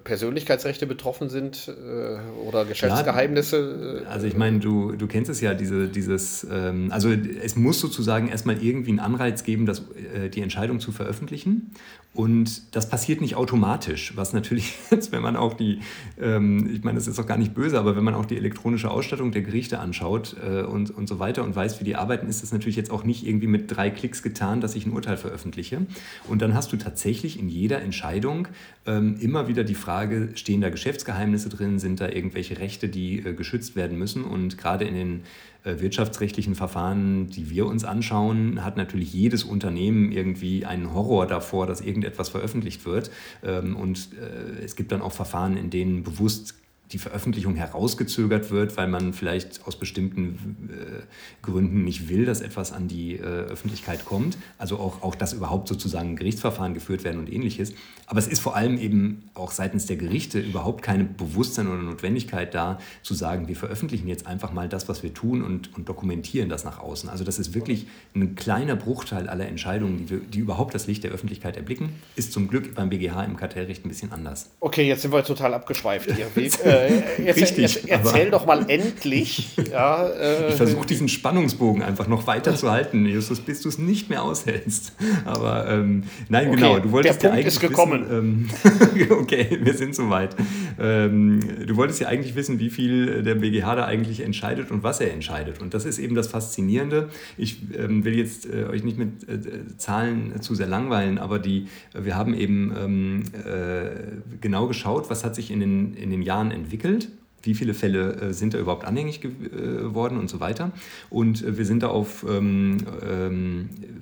Persönlichkeitsrechte 0.00 0.86
betroffen 0.86 1.28
sind 1.28 1.68
äh, 1.68 2.18
oder 2.46 2.64
Geschäftsgeheimnisse. 2.64 4.02
Äh, 4.04 4.06
also 4.06 4.26
ich 4.26 4.36
meine, 4.36 4.58
du, 4.58 4.92
du 4.92 5.06
kennst 5.06 5.30
es 5.30 5.40
ja, 5.40 5.54
diese, 5.54 5.88
dieses, 5.88 6.46
ähm, 6.50 6.88
also 6.90 7.10
es 7.10 7.56
muss 7.56 7.80
sozusagen 7.80 8.28
erstmal 8.28 8.62
irgendwie 8.62 8.90
einen 8.90 9.00
Anreiz 9.00 9.44
geben, 9.44 9.66
das, 9.66 9.82
äh, 10.14 10.28
die 10.28 10.42
Entscheidung 10.42 10.80
zu 10.80 10.92
veröffentlichen. 10.92 11.72
Und 12.16 12.74
das 12.74 12.88
passiert 12.88 13.20
nicht 13.20 13.36
automatisch, 13.36 14.16
was 14.16 14.32
natürlich 14.32 14.74
jetzt, 14.90 15.12
wenn 15.12 15.20
man 15.20 15.36
auch 15.36 15.52
die, 15.52 15.80
ähm, 16.18 16.70
ich 16.72 16.82
meine, 16.82 16.98
das 16.98 17.06
ist 17.06 17.18
doch 17.18 17.26
gar 17.26 17.36
nicht 17.36 17.54
böse, 17.54 17.78
aber 17.78 17.94
wenn 17.94 18.04
man 18.04 18.14
auch 18.14 18.24
die 18.24 18.38
elektronische 18.38 18.90
Ausstattung 18.90 19.32
der 19.32 19.42
Gerichte 19.42 19.80
anschaut 19.80 20.34
äh, 20.42 20.62
und, 20.62 20.90
und 20.90 21.08
so 21.08 21.18
weiter 21.18 21.44
und 21.44 21.54
weiß, 21.54 21.78
wie 21.80 21.84
die 21.84 21.94
arbeiten, 21.94 22.26
ist 22.26 22.42
das 22.42 22.52
natürlich 22.52 22.76
jetzt 22.76 22.90
auch 22.90 23.04
nicht 23.04 23.26
irgendwie 23.26 23.46
mit 23.46 23.70
drei 23.74 23.90
Klicks 23.90 24.22
getan, 24.22 24.62
dass 24.62 24.74
ich 24.74 24.86
ein 24.86 24.92
Urteil 24.92 25.18
veröffentliche. 25.18 25.82
Und 26.26 26.40
dann 26.40 26.54
hast 26.54 26.72
du 26.72 26.78
tatsächlich 26.78 27.38
in 27.38 27.50
jeder 27.50 27.82
Entscheidung 27.82 28.48
ähm, 28.86 29.16
immer 29.20 29.46
wieder 29.46 29.62
die 29.62 29.74
Frage, 29.74 29.85
stehen 30.34 30.60
da 30.60 30.70
Geschäftsgeheimnisse 30.70 31.48
drin, 31.48 31.78
sind 31.78 32.00
da 32.00 32.08
irgendwelche 32.08 32.58
Rechte, 32.58 32.88
die 32.88 33.18
äh, 33.18 33.32
geschützt 33.32 33.76
werden 33.76 33.98
müssen? 33.98 34.24
Und 34.24 34.58
gerade 34.58 34.84
in 34.84 34.94
den 34.94 35.22
äh, 35.64 35.80
wirtschaftsrechtlichen 35.80 36.54
Verfahren, 36.54 37.28
die 37.28 37.50
wir 37.50 37.66
uns 37.66 37.84
anschauen, 37.84 38.64
hat 38.64 38.76
natürlich 38.76 39.12
jedes 39.12 39.44
Unternehmen 39.44 40.12
irgendwie 40.12 40.64
einen 40.64 40.92
Horror 40.92 41.26
davor, 41.26 41.66
dass 41.66 41.80
irgendetwas 41.80 42.28
veröffentlicht 42.28 42.84
wird. 42.84 43.10
Ähm, 43.42 43.76
und 43.76 44.10
äh, 44.14 44.62
es 44.64 44.76
gibt 44.76 44.92
dann 44.92 45.02
auch 45.02 45.12
Verfahren, 45.12 45.56
in 45.56 45.70
denen 45.70 46.02
bewusst 46.02 46.54
die 46.92 46.98
Veröffentlichung 46.98 47.56
herausgezögert 47.56 48.50
wird, 48.50 48.76
weil 48.76 48.86
man 48.86 49.12
vielleicht 49.12 49.66
aus 49.66 49.76
bestimmten 49.76 50.68
äh, 50.70 51.44
Gründen 51.44 51.84
nicht 51.84 52.08
will, 52.08 52.24
dass 52.24 52.40
etwas 52.40 52.72
an 52.72 52.86
die 52.86 53.16
äh, 53.16 53.22
Öffentlichkeit 53.22 54.04
kommt. 54.04 54.38
Also 54.56 54.78
auch, 54.78 55.02
auch, 55.02 55.14
dass 55.16 55.32
überhaupt 55.32 55.66
sozusagen 55.68 56.16
Gerichtsverfahren 56.16 56.74
geführt 56.74 57.02
werden 57.02 57.18
und 57.18 57.32
ähnliches. 57.32 57.72
Aber 58.06 58.20
es 58.20 58.28
ist 58.28 58.40
vor 58.40 58.54
allem 58.54 58.78
eben 58.78 59.30
auch 59.34 59.50
seitens 59.50 59.86
der 59.86 59.96
Gerichte 59.96 60.38
überhaupt 60.38 60.82
kein 60.82 61.16
Bewusstsein 61.16 61.66
oder 61.66 61.82
Notwendigkeit 61.82 62.54
da, 62.54 62.78
zu 63.02 63.14
sagen, 63.14 63.48
wir 63.48 63.56
veröffentlichen 63.56 64.06
jetzt 64.06 64.26
einfach 64.26 64.52
mal 64.52 64.68
das, 64.68 64.88
was 64.88 65.02
wir 65.02 65.12
tun 65.12 65.42
und, 65.42 65.74
und 65.76 65.88
dokumentieren 65.88 66.48
das 66.48 66.64
nach 66.64 66.78
außen. 66.78 67.08
Also 67.08 67.24
das 67.24 67.40
ist 67.40 67.54
wirklich 67.54 67.86
ein 68.14 68.36
kleiner 68.36 68.76
Bruchteil 68.76 69.28
aller 69.28 69.46
Entscheidungen, 69.48 69.98
die, 69.98 70.10
wir, 70.10 70.20
die 70.20 70.38
überhaupt 70.38 70.74
das 70.74 70.86
Licht 70.86 71.02
der 71.02 71.10
Öffentlichkeit 71.10 71.56
erblicken. 71.56 71.90
Ist 72.14 72.32
zum 72.32 72.46
Glück 72.46 72.76
beim 72.76 72.90
BGH 72.90 73.24
im 73.24 73.36
Kartellrecht 73.36 73.84
ein 73.84 73.88
bisschen 73.88 74.12
anders. 74.12 74.50
Okay, 74.60 74.86
jetzt 74.86 75.02
sind 75.02 75.12
wir 75.12 75.24
total 75.24 75.54
abgeschweift 75.54 76.12
hier. 76.12 76.26
Äh, 76.76 77.22
jetzt, 77.24 77.40
Richtig, 77.40 77.74
jetzt, 77.74 77.88
erzähl 77.88 78.30
doch 78.30 78.46
mal 78.46 78.64
endlich. 78.68 79.56
Ja, 79.70 80.06
äh, 80.08 80.50
ich 80.50 80.54
versuche 80.54 80.86
diesen 80.86 81.08
Spannungsbogen 81.08 81.82
einfach 81.82 82.06
noch 82.06 82.26
weiter 82.26 82.54
zu 82.54 82.70
halten, 82.70 83.06
Justus, 83.06 83.40
bis 83.40 83.62
du 83.62 83.68
es 83.68 83.78
nicht 83.78 84.10
mehr 84.10 84.22
aushältst. 84.22 84.92
Aber 85.24 85.68
ähm, 85.68 86.04
nein, 86.28 86.48
okay, 86.48 86.56
genau, 86.56 86.78
du 86.78 86.92
wolltest 86.92 87.22
der 87.22 87.28
Punkt 87.28 87.42
ja 87.42 87.44
eigentlich 87.44 87.54
ist 87.54 87.60
gekommen. 87.60 88.08
Wissen, 88.08 88.50
ähm, 88.98 89.10
okay, 89.20 89.58
wir 89.62 89.74
sind 89.74 89.94
soweit. 89.94 90.36
Ähm, 90.78 91.40
du 91.66 91.76
wolltest 91.76 92.00
ja 92.00 92.08
eigentlich 92.08 92.36
wissen, 92.36 92.58
wie 92.58 92.70
viel 92.70 93.22
der 93.22 93.34
BGH 93.36 93.74
da 93.74 93.84
eigentlich 93.86 94.20
entscheidet 94.20 94.70
und 94.70 94.82
was 94.82 95.00
er 95.00 95.12
entscheidet. 95.12 95.60
Und 95.60 95.74
das 95.74 95.84
ist 95.84 95.98
eben 95.98 96.14
das 96.14 96.28
Faszinierende. 96.28 97.08
Ich 97.36 97.58
ähm, 97.76 98.04
will 98.04 98.16
jetzt 98.16 98.46
äh, 98.46 98.64
euch 98.64 98.84
nicht 98.84 98.98
mit 98.98 99.28
äh, 99.28 99.76
Zahlen 99.78 100.40
zu 100.40 100.54
sehr 100.54 100.68
langweilen, 100.68 101.18
aber 101.18 101.38
die, 101.38 101.68
wir 101.94 102.16
haben 102.16 102.34
eben 102.34 102.72
ähm, 102.78 103.22
äh, 103.34 104.36
genau 104.40 104.66
geschaut, 104.66 105.10
was 105.10 105.24
hat 105.24 105.34
sich 105.34 105.50
in 105.50 105.60
den, 105.60 105.94
in 105.94 106.10
den 106.10 106.22
Jahren 106.22 106.50
entwickelt 106.50 106.65
entwickelt 106.66 107.08
wie 107.46 107.54
viele 107.54 107.74
Fälle 107.74 108.14
äh, 108.16 108.32
sind 108.32 108.54
da 108.54 108.58
überhaupt 108.58 108.84
anhängig 108.84 109.20
geworden 109.20 110.16
äh, 110.16 110.20
und 110.20 110.28
so 110.28 110.40
weiter. 110.40 110.72
Und 111.08 111.42
äh, 111.42 111.56
wir 111.56 111.64
sind 111.64 111.82
da 111.82 111.88
auf 111.88 112.26
ähm, 112.28 112.78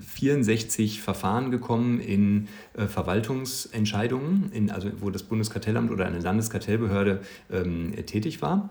64 0.01 0.97
ähm, 0.97 1.03
Verfahren 1.03 1.51
gekommen 1.51 2.01
in 2.01 2.49
äh, 2.75 2.87
Verwaltungsentscheidungen, 2.87 4.51
in, 4.53 4.71
also 4.71 4.91
wo 4.99 5.11
das 5.11 5.23
Bundeskartellamt 5.23 5.91
oder 5.91 6.07
eine 6.07 6.21
Landeskartellbehörde 6.21 7.21
ähm, 7.53 7.93
tätig 8.07 8.43
war. 8.43 8.71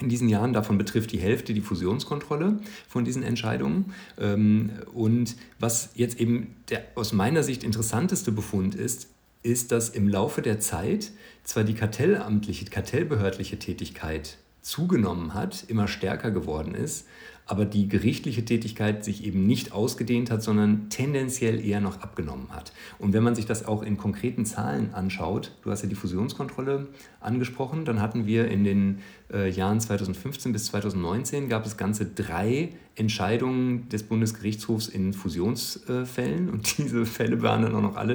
In 0.00 0.08
diesen 0.08 0.30
Jahren, 0.30 0.54
davon 0.54 0.78
betrifft 0.78 1.12
die 1.12 1.18
Hälfte 1.18 1.52
die 1.52 1.60
Fusionskontrolle 1.60 2.58
von 2.88 3.04
diesen 3.04 3.22
Entscheidungen. 3.22 3.92
Ähm, 4.18 4.70
und 4.94 5.36
was 5.58 5.90
jetzt 5.94 6.18
eben 6.18 6.54
der 6.70 6.84
aus 6.94 7.12
meiner 7.12 7.42
Sicht 7.42 7.64
interessanteste 7.64 8.32
Befund 8.32 8.74
ist, 8.74 9.08
ist, 9.42 9.72
dass 9.72 9.88
im 9.88 10.08
Laufe 10.08 10.42
der 10.42 10.60
Zeit 10.60 11.12
zwar 11.50 11.64
die 11.64 11.74
kartellamtliche, 11.74 12.64
kartellbehördliche 12.66 13.58
Tätigkeit 13.58 14.38
zugenommen 14.62 15.34
hat, 15.34 15.64
immer 15.66 15.88
stärker 15.88 16.30
geworden 16.30 16.76
ist, 16.76 17.08
aber 17.50 17.64
die 17.64 17.88
gerichtliche 17.88 18.44
Tätigkeit 18.44 19.04
sich 19.04 19.24
eben 19.26 19.44
nicht 19.44 19.72
ausgedehnt 19.72 20.30
hat, 20.30 20.40
sondern 20.40 20.88
tendenziell 20.88 21.58
eher 21.58 21.80
noch 21.80 22.00
abgenommen 22.00 22.46
hat. 22.50 22.72
Und 23.00 23.12
wenn 23.12 23.24
man 23.24 23.34
sich 23.34 23.44
das 23.44 23.66
auch 23.66 23.82
in 23.82 23.96
konkreten 23.96 24.46
Zahlen 24.46 24.94
anschaut, 24.94 25.50
du 25.62 25.72
hast 25.72 25.82
ja 25.82 25.88
die 25.88 25.96
Fusionskontrolle 25.96 26.86
angesprochen, 27.18 27.84
dann 27.84 28.00
hatten 28.00 28.24
wir 28.24 28.46
in 28.46 28.62
den 28.62 29.00
äh, 29.32 29.50
Jahren 29.50 29.80
2015 29.80 30.52
bis 30.52 30.66
2019 30.66 31.48
gab 31.48 31.66
es 31.66 31.76
ganze 31.76 32.06
drei 32.06 32.70
Entscheidungen 32.94 33.88
des 33.88 34.04
Bundesgerichtshofs 34.04 34.86
in 34.86 35.12
Fusionsfällen. 35.12 36.48
Äh, 36.48 36.52
und 36.52 36.78
diese 36.78 37.04
Fälle 37.04 37.42
waren 37.42 37.62
dann 37.62 37.74
auch 37.74 37.82
noch 37.82 37.96
alle 37.96 38.14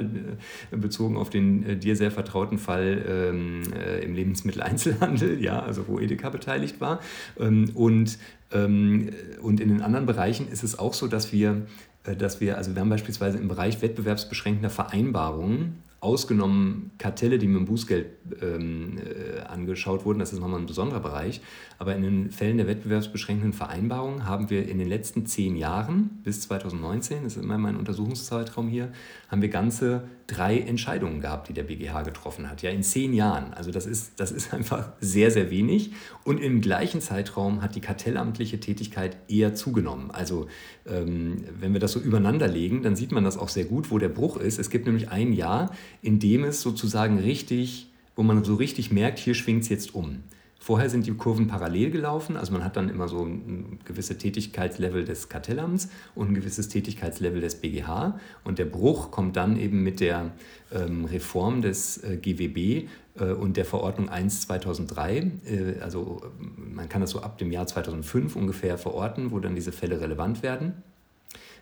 äh, 0.70 0.76
bezogen 0.76 1.18
auf 1.18 1.28
den 1.28 1.62
äh, 1.62 1.76
dir 1.76 1.94
sehr 1.94 2.10
vertrauten 2.10 2.56
Fall 2.56 3.04
ähm, 3.06 3.62
äh, 3.74 4.02
im 4.02 4.14
Lebensmitteleinzelhandel, 4.14 5.42
ja, 5.42 5.60
also 5.60 5.88
wo 5.88 5.98
Edeka 5.98 6.30
beteiligt 6.30 6.80
war. 6.80 7.00
Ähm, 7.38 7.70
und 7.74 8.18
und 8.64 9.60
in 9.60 9.68
den 9.68 9.82
anderen 9.82 10.06
Bereichen 10.06 10.48
ist 10.48 10.62
es 10.62 10.78
auch 10.78 10.94
so, 10.94 11.06
dass 11.06 11.32
wir, 11.32 11.66
äh, 12.04 12.16
dass 12.16 12.40
wir, 12.40 12.56
also 12.56 12.74
wir 12.74 12.80
haben 12.80 12.90
beispielsweise 12.90 13.38
im 13.38 13.48
Bereich 13.48 13.82
wettbewerbsbeschränkender 13.82 14.70
Vereinbarungen 14.70 15.82
ausgenommen 16.00 16.90
Kartelle, 16.98 17.38
die 17.38 17.46
mit 17.46 17.56
dem 17.56 17.64
Bußgeld 17.64 18.06
ähm, 18.42 18.98
äh, 18.98 19.40
angeschaut 19.40 20.04
wurden, 20.04 20.18
das 20.18 20.32
ist 20.32 20.40
nochmal 20.40 20.60
ein 20.60 20.66
besonderer 20.66 21.00
Bereich. 21.00 21.40
Aber 21.78 21.94
in 21.96 22.02
den 22.02 22.30
Fällen 22.30 22.58
der 22.58 22.66
wettbewerbsbeschränkenden 22.66 23.52
Vereinbarungen 23.52 24.26
haben 24.26 24.50
wir 24.50 24.68
in 24.68 24.78
den 24.78 24.88
letzten 24.88 25.26
zehn 25.26 25.56
Jahren 25.56 26.20
bis 26.22 26.42
2019, 26.42 27.24
das 27.24 27.36
ist 27.36 27.42
immer 27.42 27.58
mein 27.58 27.76
Untersuchungszeitraum 27.76 28.68
hier, 28.68 28.92
haben 29.28 29.42
wir 29.42 29.48
ganze 29.48 30.04
drei 30.26 30.58
Entscheidungen 30.58 31.20
gehabt, 31.20 31.48
die 31.48 31.52
der 31.52 31.62
BGH 31.62 32.02
getroffen 32.02 32.50
hat. 32.50 32.62
Ja, 32.62 32.70
in 32.70 32.82
zehn 32.82 33.12
Jahren. 33.12 33.54
Also 33.54 33.70
das 33.70 33.86
ist, 33.86 34.18
das 34.18 34.32
ist 34.32 34.52
einfach 34.54 34.92
sehr, 35.00 35.30
sehr 35.30 35.50
wenig. 35.50 35.92
Und 36.24 36.40
im 36.40 36.60
gleichen 36.60 37.00
Zeitraum 37.00 37.62
hat 37.62 37.74
die 37.74 37.80
kartellamtliche 37.80 38.60
Tätigkeit 38.60 39.16
eher 39.28 39.54
zugenommen. 39.54 40.10
Also 40.10 40.46
ähm, 40.86 41.44
wenn 41.58 41.72
wir 41.72 41.80
das 41.80 41.92
so 41.92 42.00
übereinander 42.00 42.48
legen, 42.48 42.82
dann 42.82 42.96
sieht 42.96 43.12
man 43.12 43.24
das 43.24 43.38
auch 43.38 43.48
sehr 43.48 43.64
gut, 43.64 43.90
wo 43.90 43.98
der 43.98 44.08
Bruch 44.08 44.36
ist. 44.36 44.58
Es 44.58 44.70
gibt 44.70 44.86
nämlich 44.86 45.10
ein 45.10 45.32
Jahr, 45.32 45.70
in 46.02 46.18
dem 46.18 46.44
es 46.44 46.60
sozusagen 46.60 47.18
richtig, 47.18 47.88
wo 48.14 48.22
man 48.22 48.42
so 48.44 48.54
richtig 48.54 48.90
merkt, 48.90 49.18
hier 49.18 49.34
schwingt 49.34 49.62
es 49.62 49.68
jetzt 49.68 49.94
um. 49.94 50.22
Vorher 50.66 50.90
sind 50.90 51.06
die 51.06 51.12
Kurven 51.12 51.46
parallel 51.46 51.92
gelaufen, 51.92 52.36
also 52.36 52.52
man 52.52 52.64
hat 52.64 52.76
dann 52.76 52.88
immer 52.88 53.06
so 53.06 53.24
ein 53.24 53.78
gewisses 53.84 54.18
Tätigkeitslevel 54.18 55.04
des 55.04 55.28
Kartellamts 55.28 55.90
und 56.16 56.30
ein 56.30 56.34
gewisses 56.34 56.68
Tätigkeitslevel 56.68 57.40
des 57.40 57.60
BGH 57.60 58.18
und 58.42 58.58
der 58.58 58.64
Bruch 58.64 59.12
kommt 59.12 59.36
dann 59.36 59.56
eben 59.56 59.84
mit 59.84 60.00
der 60.00 60.32
ähm, 60.72 61.04
Reform 61.04 61.62
des 61.62 61.98
äh, 61.98 62.16
GWB 62.16 62.88
äh, 63.14 63.32
und 63.32 63.56
der 63.56 63.64
Verordnung 63.64 64.08
1 64.08 64.40
2003, 64.40 65.18
äh, 65.18 65.80
also 65.80 66.22
man 66.56 66.88
kann 66.88 67.00
das 67.00 67.10
so 67.10 67.20
ab 67.20 67.38
dem 67.38 67.52
Jahr 67.52 67.68
2005 67.68 68.34
ungefähr 68.34 68.76
verorten, 68.76 69.30
wo 69.30 69.38
dann 69.38 69.54
diese 69.54 69.70
Fälle 69.70 70.00
relevant 70.00 70.42
werden, 70.42 70.72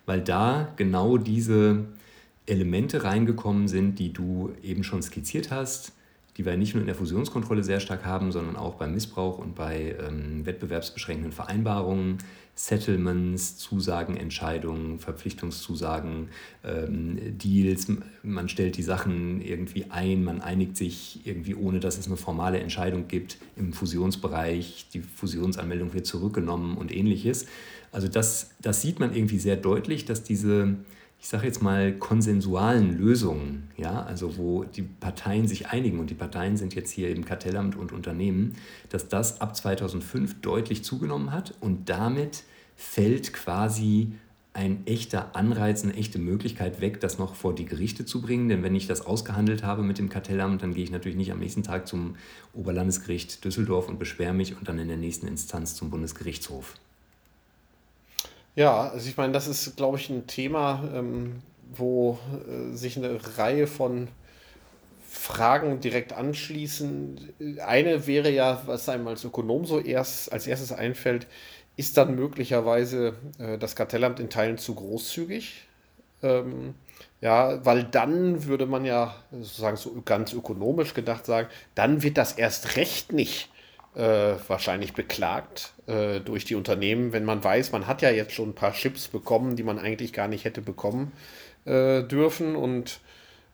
weil 0.06 0.22
da 0.22 0.72
genau 0.76 1.18
diese 1.18 1.84
Elemente 2.46 3.04
reingekommen 3.04 3.68
sind, 3.68 3.98
die 3.98 4.12
du 4.12 4.52
eben 4.62 4.84
schon 4.84 5.02
skizziert 5.02 5.50
hast, 5.50 5.92
die 6.36 6.44
wir 6.44 6.56
nicht 6.56 6.74
nur 6.74 6.80
in 6.80 6.86
der 6.86 6.96
Fusionskontrolle 6.96 7.62
sehr 7.62 7.80
stark 7.80 8.04
haben, 8.04 8.32
sondern 8.32 8.56
auch 8.56 8.74
beim 8.74 8.92
Missbrauch 8.92 9.38
und 9.38 9.54
bei 9.54 9.96
ähm, 10.00 10.44
wettbewerbsbeschränkenden 10.44 11.32
Vereinbarungen, 11.32 12.18
Settlements, 12.56 13.56
Zusagenentscheidungen, 13.56 14.98
Verpflichtungszusagen, 14.98 16.28
ähm, 16.64 17.38
Deals. 17.38 17.88
Man 18.22 18.48
stellt 18.48 18.76
die 18.76 18.82
Sachen 18.82 19.40
irgendwie 19.40 19.86
ein, 19.90 20.22
man 20.24 20.40
einigt 20.40 20.76
sich 20.76 21.20
irgendwie, 21.24 21.54
ohne 21.54 21.80
dass 21.80 21.98
es 21.98 22.06
eine 22.06 22.16
formale 22.16 22.58
Entscheidung 22.58 23.08
gibt 23.08 23.38
im 23.56 23.72
Fusionsbereich. 23.72 24.88
Die 24.92 25.00
Fusionsanmeldung 25.00 25.94
wird 25.94 26.06
zurückgenommen 26.06 26.76
und 26.76 26.94
ähnliches. 26.94 27.46
Also 27.90 28.08
das, 28.08 28.50
das 28.60 28.82
sieht 28.82 28.98
man 28.98 29.14
irgendwie 29.14 29.38
sehr 29.38 29.56
deutlich, 29.56 30.04
dass 30.04 30.22
diese 30.24 30.76
ich 31.24 31.30
sage 31.30 31.46
jetzt 31.46 31.62
mal, 31.62 31.94
konsensualen 31.94 32.98
Lösungen, 32.98 33.70
ja, 33.78 34.02
also 34.02 34.36
wo 34.36 34.64
die 34.64 34.82
Parteien 34.82 35.48
sich 35.48 35.68
einigen 35.68 35.98
und 35.98 36.10
die 36.10 36.14
Parteien 36.14 36.58
sind 36.58 36.74
jetzt 36.74 36.90
hier 36.90 37.08
im 37.08 37.24
Kartellamt 37.24 37.76
und 37.76 37.92
Unternehmen, 37.92 38.56
dass 38.90 39.08
das 39.08 39.40
ab 39.40 39.56
2005 39.56 40.42
deutlich 40.42 40.84
zugenommen 40.84 41.32
hat 41.32 41.54
und 41.60 41.88
damit 41.88 42.42
fällt 42.76 43.32
quasi 43.32 44.12
ein 44.52 44.86
echter 44.86 45.34
Anreiz, 45.34 45.82
eine 45.82 45.94
echte 45.94 46.18
Möglichkeit 46.18 46.82
weg, 46.82 47.00
das 47.00 47.18
noch 47.18 47.36
vor 47.36 47.54
die 47.54 47.64
Gerichte 47.64 48.04
zu 48.04 48.20
bringen. 48.20 48.50
Denn 48.50 48.62
wenn 48.62 48.74
ich 48.74 48.86
das 48.86 49.06
ausgehandelt 49.06 49.62
habe 49.64 49.82
mit 49.82 49.96
dem 49.96 50.10
Kartellamt, 50.10 50.62
dann 50.62 50.74
gehe 50.74 50.84
ich 50.84 50.90
natürlich 50.90 51.16
nicht 51.16 51.32
am 51.32 51.38
nächsten 51.38 51.62
Tag 51.62 51.88
zum 51.88 52.16
Oberlandesgericht 52.52 53.42
Düsseldorf 53.42 53.88
und 53.88 53.98
beschwere 53.98 54.34
mich 54.34 54.58
und 54.58 54.68
dann 54.68 54.78
in 54.78 54.88
der 54.88 54.98
nächsten 54.98 55.26
Instanz 55.26 55.74
zum 55.74 55.88
Bundesgerichtshof. 55.88 56.74
Ja, 58.56 58.88
also 58.90 59.08
ich 59.08 59.16
meine, 59.16 59.32
das 59.32 59.48
ist, 59.48 59.76
glaube 59.76 59.98
ich, 59.98 60.08
ein 60.10 60.26
Thema, 60.26 60.88
ähm, 60.94 61.42
wo 61.74 62.18
äh, 62.48 62.74
sich 62.76 62.96
eine 62.96 63.18
Reihe 63.36 63.66
von 63.66 64.08
Fragen 65.08 65.80
direkt 65.80 66.12
anschließen. 66.12 67.58
Eine 67.64 68.06
wäre 68.06 68.30
ja, 68.30 68.62
was 68.66 68.88
einem 68.88 69.08
als 69.08 69.24
Ökonom 69.24 69.64
so 69.64 69.80
erst 69.80 70.32
als 70.32 70.46
erstes 70.46 70.72
einfällt, 70.72 71.26
ist 71.76 71.96
dann 71.96 72.14
möglicherweise 72.14 73.14
äh, 73.38 73.58
das 73.58 73.76
Kartellamt 73.76 74.20
in 74.20 74.30
Teilen 74.30 74.58
zu 74.58 74.74
großzügig? 74.74 75.64
Ähm, 76.22 76.74
ja, 77.20 77.64
weil 77.64 77.84
dann 77.84 78.44
würde 78.46 78.66
man 78.66 78.84
ja 78.84 79.16
sozusagen 79.32 79.76
so 79.76 80.02
ganz 80.04 80.32
ökonomisch 80.32 80.94
gedacht 80.94 81.26
sagen, 81.26 81.48
dann 81.74 82.02
wird 82.02 82.18
das 82.18 82.32
erst 82.34 82.76
recht 82.76 83.12
nicht 83.12 83.50
äh, 83.94 84.34
wahrscheinlich 84.48 84.92
beklagt 84.92 85.72
äh, 85.86 86.20
durch 86.20 86.44
die 86.44 86.54
Unternehmen, 86.54 87.12
wenn 87.12 87.24
man 87.24 87.42
weiß, 87.42 87.72
man 87.72 87.86
hat 87.86 88.02
ja 88.02 88.10
jetzt 88.10 88.32
schon 88.32 88.50
ein 88.50 88.54
paar 88.54 88.72
Chips 88.72 89.08
bekommen, 89.08 89.56
die 89.56 89.62
man 89.62 89.78
eigentlich 89.78 90.12
gar 90.12 90.28
nicht 90.28 90.44
hätte 90.44 90.60
bekommen 90.60 91.12
äh, 91.64 92.02
dürfen. 92.02 92.56
Und 92.56 93.00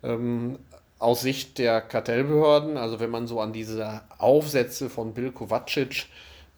ähm, 0.03 0.59
aus 0.99 1.23
Sicht 1.23 1.59
der 1.59 1.81
Kartellbehörden, 1.81 2.77
also 2.77 3.01
wenn 3.01 3.11
man 3.11 3.27
so 3.27 3.41
an 3.41 3.53
diese 3.53 4.03
Aufsätze 4.19 4.91
von 4.91 5.15
Bill 5.15 5.31
Kovacic 5.31 6.07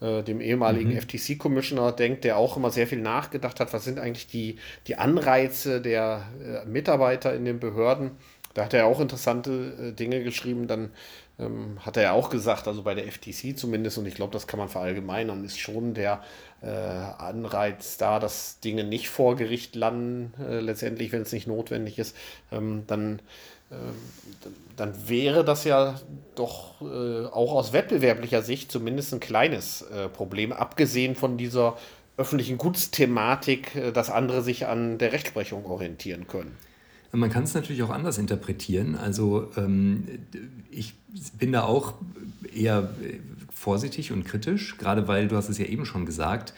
äh, 0.01 0.23
dem 0.23 0.41
ehemaligen 0.41 0.91
mhm. 0.91 1.01
FTC-Commissioner 1.01 1.91
denkt, 1.91 2.23
der 2.23 2.37
auch 2.37 2.57
immer 2.57 2.69
sehr 2.69 2.87
viel 2.87 3.01
nachgedacht 3.01 3.59
hat, 3.59 3.73
was 3.73 3.85
sind 3.85 3.99
eigentlich 3.99 4.27
die, 4.27 4.57
die 4.87 4.95
Anreize 4.95 5.81
der 5.81 6.25
äh, 6.41 6.65
Mitarbeiter 6.67 7.33
in 7.33 7.45
den 7.45 7.59
Behörden. 7.59 8.11
Da 8.53 8.65
hat 8.65 8.73
er 8.73 8.85
auch 8.85 8.99
interessante 8.99 9.93
Dinge 9.93 10.23
geschrieben. 10.23 10.67
Dann 10.67 10.91
ähm, 11.39 11.77
hat 11.79 11.97
er 11.97 12.03
ja 12.03 12.11
auch 12.13 12.29
gesagt, 12.29 12.67
also 12.67 12.83
bei 12.83 12.93
der 12.93 13.11
FTC 13.11 13.57
zumindest, 13.57 13.97
und 13.97 14.05
ich 14.05 14.15
glaube, 14.15 14.33
das 14.33 14.47
kann 14.47 14.59
man 14.59 14.69
verallgemeinern, 14.69 15.43
ist 15.43 15.59
schon 15.59 15.93
der 15.93 16.23
äh, 16.61 16.67
Anreiz 16.67 17.97
da, 17.97 18.19
dass 18.19 18.59
Dinge 18.59 18.83
nicht 18.83 19.09
vor 19.09 19.35
Gericht 19.35 19.75
landen, 19.75 20.33
äh, 20.41 20.59
letztendlich, 20.59 21.11
wenn 21.11 21.23
es 21.23 21.31
nicht 21.31 21.47
notwendig 21.47 21.99
ist. 21.99 22.15
Ähm, 22.51 22.83
dann 22.87 23.21
ähm, 23.73 23.95
dann 24.75 25.07
wäre 25.07 25.45
das 25.45 25.63
ja 25.63 25.99
doch 26.35 26.81
äh, 26.81 27.25
auch 27.25 27.53
aus 27.53 27.73
wettbewerblicher 27.73 28.41
Sicht 28.41 28.71
zumindest 28.71 29.13
ein 29.13 29.19
kleines 29.19 29.83
äh, 29.83 30.09
Problem, 30.09 30.51
abgesehen 30.51 31.15
von 31.15 31.37
dieser 31.37 31.77
öffentlichen 32.17 32.57
Gutsthematik, 32.57 33.75
äh, 33.75 33.91
dass 33.91 34.09
andere 34.09 34.41
sich 34.41 34.65
an 34.65 34.97
der 34.97 35.13
Rechtsprechung 35.13 35.65
orientieren 35.65 36.27
können. 36.27 36.57
Man 37.15 37.29
kann 37.29 37.43
es 37.43 37.53
natürlich 37.53 37.83
auch 37.83 37.91
anders 37.91 38.17
interpretieren. 38.17 38.95
Also 38.95 39.51
ähm, 39.55 40.05
ich 40.71 40.95
bin 41.37 41.51
da 41.51 41.63
auch 41.63 41.93
eher 42.53 42.89
äh, 43.03 43.19
vorsichtig 43.53 44.11
und 44.11 44.25
kritisch, 44.25 44.77
gerade 44.79 45.07
weil 45.07 45.27
du 45.27 45.35
hast 45.35 45.47
es 45.47 45.59
ja 45.59 45.65
eben 45.65 45.85
schon 45.85 46.07
gesagt, 46.07 46.53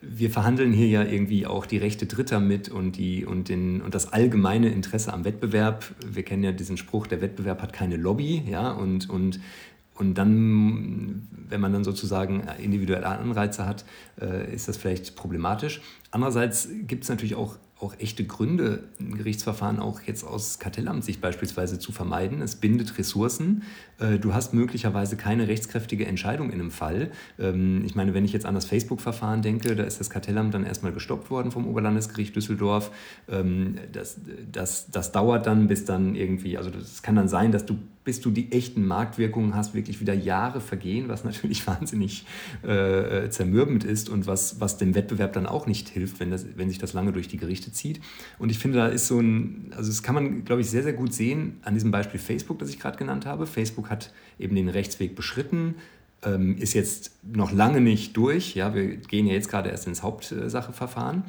wir 0.00 0.30
verhandeln 0.30 0.72
hier 0.72 0.86
ja 0.86 1.02
irgendwie 1.02 1.46
auch 1.46 1.66
die 1.66 1.76
Rechte 1.76 2.06
Dritter 2.06 2.40
mit 2.40 2.68
und, 2.68 2.96
die, 2.96 3.26
und, 3.26 3.48
den, 3.48 3.82
und 3.82 3.94
das 3.94 4.12
allgemeine 4.12 4.70
Interesse 4.70 5.12
am 5.12 5.24
Wettbewerb. 5.24 5.84
Wir 6.06 6.22
kennen 6.22 6.42
ja 6.42 6.52
diesen 6.52 6.76
Spruch, 6.76 7.06
der 7.06 7.20
Wettbewerb 7.20 7.60
hat 7.60 7.72
keine 7.72 7.96
Lobby. 7.96 8.44
Ja, 8.48 8.70
und, 8.70 9.10
und, 9.10 9.40
und 9.96 10.14
dann, 10.14 11.28
wenn 11.48 11.60
man 11.60 11.72
dann 11.72 11.84
sozusagen 11.84 12.44
individuelle 12.62 13.06
Anreize 13.06 13.66
hat, 13.66 13.84
äh, 14.20 14.54
ist 14.54 14.68
das 14.68 14.76
vielleicht 14.76 15.16
problematisch. 15.16 15.82
Andererseits 16.12 16.68
gibt 16.86 17.02
es 17.02 17.10
natürlich 17.10 17.34
auch 17.34 17.56
auch 17.80 17.94
echte 17.98 18.24
Gründe, 18.24 18.84
ein 18.98 19.16
Gerichtsverfahren 19.16 19.80
auch 19.80 20.02
jetzt 20.02 20.24
aus 20.24 20.58
Kartellamtssicht 20.58 21.20
beispielsweise 21.20 21.78
zu 21.78 21.92
vermeiden. 21.92 22.42
Es 22.42 22.56
bindet 22.56 22.98
Ressourcen. 22.98 23.62
Äh, 24.00 24.18
du 24.18 24.34
hast 24.34 24.54
möglicherweise 24.54 25.16
keine 25.16 25.48
rechtskräftige 25.48 26.06
Entscheidung 26.06 26.50
in 26.50 26.60
einem 26.60 26.70
Fall. 26.70 27.10
Ähm, 27.38 27.82
ich 27.84 27.94
meine, 27.94 28.14
wenn 28.14 28.24
ich 28.24 28.32
jetzt 28.32 28.46
an 28.46 28.54
das 28.54 28.64
Facebook-Verfahren 28.64 29.42
denke, 29.42 29.76
da 29.76 29.84
ist 29.84 30.00
das 30.00 30.10
Kartellamt 30.10 30.54
dann 30.54 30.64
erstmal 30.64 30.92
gestoppt 30.92 31.30
worden 31.30 31.50
vom 31.50 31.66
Oberlandesgericht 31.66 32.34
Düsseldorf. 32.34 32.90
Ähm, 33.28 33.78
das, 33.92 34.20
das, 34.50 34.90
das 34.90 35.12
dauert 35.12 35.46
dann, 35.46 35.68
bis 35.68 35.84
dann 35.84 36.14
irgendwie, 36.14 36.56
also 36.56 36.70
es 36.70 37.02
kann 37.02 37.16
dann 37.16 37.28
sein, 37.28 37.52
dass 37.52 37.66
du 37.66 37.78
bis 38.02 38.20
du 38.20 38.30
die 38.30 38.50
echten 38.52 38.86
Marktwirkungen 38.86 39.54
hast, 39.54 39.74
wirklich 39.74 40.00
wieder 40.00 40.14
Jahre 40.14 40.60
vergehen, 40.60 41.08
was 41.08 41.24
natürlich 41.30 41.66
wahnsinnig 41.66 42.24
äh, 42.62 43.28
zermürbend 43.28 43.84
ist 43.84 44.08
und 44.08 44.26
was, 44.26 44.60
was 44.60 44.78
dem 44.78 44.94
Wettbewerb 44.94 45.32
dann 45.32 45.46
auch 45.46 45.66
nicht 45.66 45.88
hilft, 45.88 46.20
wenn, 46.20 46.30
das, 46.30 46.46
wenn 46.56 46.68
sich 46.68 46.78
das 46.78 46.92
lange 46.92 47.12
durch 47.12 47.28
die 47.28 47.36
Gerichte 47.36 47.72
zieht. 47.72 48.00
Und 48.38 48.50
ich 48.50 48.58
finde, 48.58 48.78
da 48.78 48.86
ist 48.88 49.06
so 49.06 49.20
ein, 49.20 49.72
also 49.76 49.90
das 49.90 50.02
kann 50.02 50.14
man, 50.14 50.44
glaube 50.44 50.62
ich, 50.62 50.70
sehr, 50.70 50.82
sehr 50.82 50.92
gut 50.92 51.12
sehen 51.12 51.58
an 51.62 51.74
diesem 51.74 51.90
Beispiel 51.90 52.18
Facebook, 52.18 52.58
das 52.58 52.70
ich 52.70 52.80
gerade 52.80 52.96
genannt 52.96 53.26
habe. 53.26 53.46
Facebook 53.46 53.89
hat 53.90 54.12
eben 54.38 54.56
den 54.56 54.70
Rechtsweg 54.70 55.14
beschritten, 55.14 55.74
ähm, 56.22 56.56
ist 56.56 56.72
jetzt 56.74 57.12
noch 57.22 57.52
lange 57.52 57.80
nicht 57.80 58.16
durch. 58.16 58.54
Ja, 58.54 58.74
wir 58.74 58.96
gehen 58.96 59.26
ja 59.26 59.34
jetzt 59.34 59.50
gerade 59.50 59.68
erst 59.68 59.86
ins 59.86 60.02
Hauptsacheverfahren. 60.02 61.24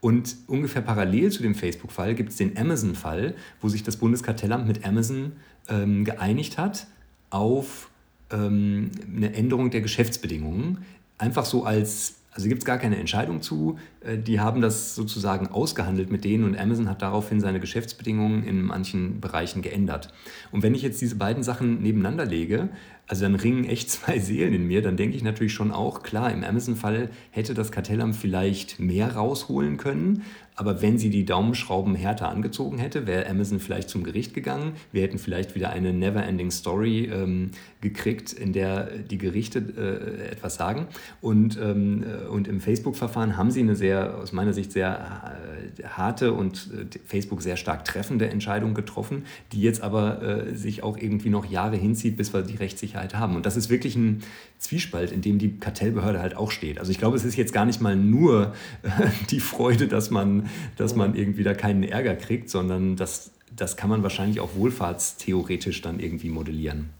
Und 0.00 0.36
ungefähr 0.46 0.82
parallel 0.82 1.30
zu 1.30 1.42
dem 1.42 1.54
Facebook-Fall 1.54 2.14
gibt 2.14 2.30
es 2.30 2.36
den 2.36 2.56
Amazon-Fall, 2.56 3.34
wo 3.60 3.68
sich 3.68 3.82
das 3.82 3.96
Bundeskartellamt 3.96 4.66
mit 4.66 4.84
Amazon 4.84 5.32
ähm, 5.68 6.04
geeinigt 6.04 6.58
hat 6.58 6.86
auf 7.30 7.90
ähm, 8.30 8.90
eine 9.14 9.34
Änderung 9.34 9.70
der 9.70 9.80
Geschäftsbedingungen. 9.80 10.84
Einfach 11.18 11.44
so 11.44 11.64
als, 11.64 12.16
also 12.36 12.48
gibt 12.48 12.60
es 12.60 12.64
gar 12.66 12.76
keine 12.76 12.98
Entscheidung 12.98 13.40
zu. 13.40 13.78
Äh, 14.00 14.18
die 14.18 14.40
haben 14.40 14.60
das 14.60 14.94
sozusagen 14.94 15.48
ausgehandelt 15.48 16.12
mit 16.12 16.24
denen 16.24 16.44
und 16.44 16.56
Amazon 16.58 16.88
hat 16.88 17.00
daraufhin 17.00 17.40
seine 17.40 17.60
Geschäftsbedingungen 17.60 18.44
in 18.44 18.62
manchen 18.62 19.20
Bereichen 19.20 19.62
geändert. 19.62 20.12
Und 20.52 20.62
wenn 20.62 20.74
ich 20.74 20.82
jetzt 20.82 21.00
diese 21.00 21.16
beiden 21.16 21.42
Sachen 21.42 21.82
nebeneinander 21.82 22.26
lege, 22.26 22.68
also 23.08 23.22
dann 23.22 23.36
ringen 23.36 23.64
echt 23.64 23.90
zwei 23.90 24.18
Seelen 24.18 24.52
in 24.52 24.66
mir, 24.66 24.82
dann 24.82 24.98
denke 24.98 25.16
ich 25.16 25.22
natürlich 25.22 25.54
schon 25.54 25.72
auch, 25.72 26.02
klar, 26.02 26.30
im 26.30 26.44
Amazon-Fall 26.44 27.08
hätte 27.30 27.54
das 27.54 27.72
Kartellamt 27.72 28.16
vielleicht 28.16 28.78
mehr 28.78 29.14
rausholen 29.14 29.78
können, 29.78 30.22
aber 30.56 30.80
wenn 30.80 30.96
sie 30.96 31.10
die 31.10 31.26
Daumenschrauben 31.26 31.94
härter 31.94 32.30
angezogen 32.30 32.78
hätte, 32.78 33.06
wäre 33.06 33.28
Amazon 33.28 33.60
vielleicht 33.60 33.90
zum 33.90 34.04
Gericht 34.04 34.32
gegangen. 34.32 34.72
Wir 34.90 35.02
hätten 35.02 35.18
vielleicht 35.18 35.54
wieder 35.54 35.68
eine 35.68 35.92
Never-Ending 35.92 36.50
Story 36.50 37.10
ähm, 37.12 37.50
gekriegt, 37.82 38.32
in 38.32 38.54
der 38.54 38.84
die 38.84 39.18
Gerichte 39.18 39.58
äh, 39.58 40.32
etwas 40.32 40.54
sagen. 40.54 40.86
Und, 41.20 41.58
ähm, 41.62 42.04
äh, 42.04 42.26
und 42.26 42.48
im 42.48 42.60
Facebook-Verfahren 42.60 43.36
haben 43.36 43.50
sie 43.50 43.60
eine 43.60 43.76
sehr, 43.76 44.16
aus 44.16 44.32
meiner 44.32 44.54
Sicht, 44.54 44.72
sehr 44.72 45.36
äh, 45.36 45.65
harte 45.84 46.32
und 46.32 46.70
äh, 46.72 46.98
Facebook 47.04 47.42
sehr 47.42 47.56
stark 47.56 47.84
treffende 47.84 48.28
Entscheidung 48.28 48.74
getroffen, 48.74 49.24
die 49.52 49.60
jetzt 49.60 49.80
aber 49.80 50.22
äh, 50.22 50.54
sich 50.54 50.82
auch 50.82 50.96
irgendwie 50.96 51.30
noch 51.30 51.44
Jahre 51.46 51.76
hinzieht, 51.76 52.16
bis 52.16 52.32
wir 52.32 52.42
die 52.42 52.56
Rechtssicherheit 52.56 53.14
haben. 53.14 53.36
Und 53.36 53.46
das 53.46 53.56
ist 53.56 53.70
wirklich 53.70 53.96
ein 53.96 54.22
Zwiespalt, 54.58 55.12
in 55.12 55.20
dem 55.20 55.38
die 55.38 55.58
Kartellbehörde 55.58 56.20
halt 56.20 56.36
auch 56.36 56.50
steht. 56.50 56.78
Also 56.78 56.90
ich 56.90 56.98
glaube, 56.98 57.16
es 57.16 57.24
ist 57.24 57.36
jetzt 57.36 57.52
gar 57.52 57.64
nicht 57.64 57.80
mal 57.80 57.96
nur 57.96 58.54
äh, 58.82 58.88
die 59.30 59.40
Freude, 59.40 59.88
dass 59.88 60.10
man 60.10 60.48
dass 60.76 60.94
man 60.94 61.14
irgendwie 61.14 61.42
da 61.42 61.54
keinen 61.54 61.82
Ärger 61.82 62.14
kriegt, 62.14 62.50
sondern 62.50 62.96
das, 62.96 63.30
das 63.54 63.76
kann 63.76 63.90
man 63.90 64.02
wahrscheinlich 64.02 64.40
auch 64.40 64.54
wohlfahrtstheoretisch 64.54 65.82
dann 65.82 66.00
irgendwie 66.00 66.28
modellieren. 66.28 66.90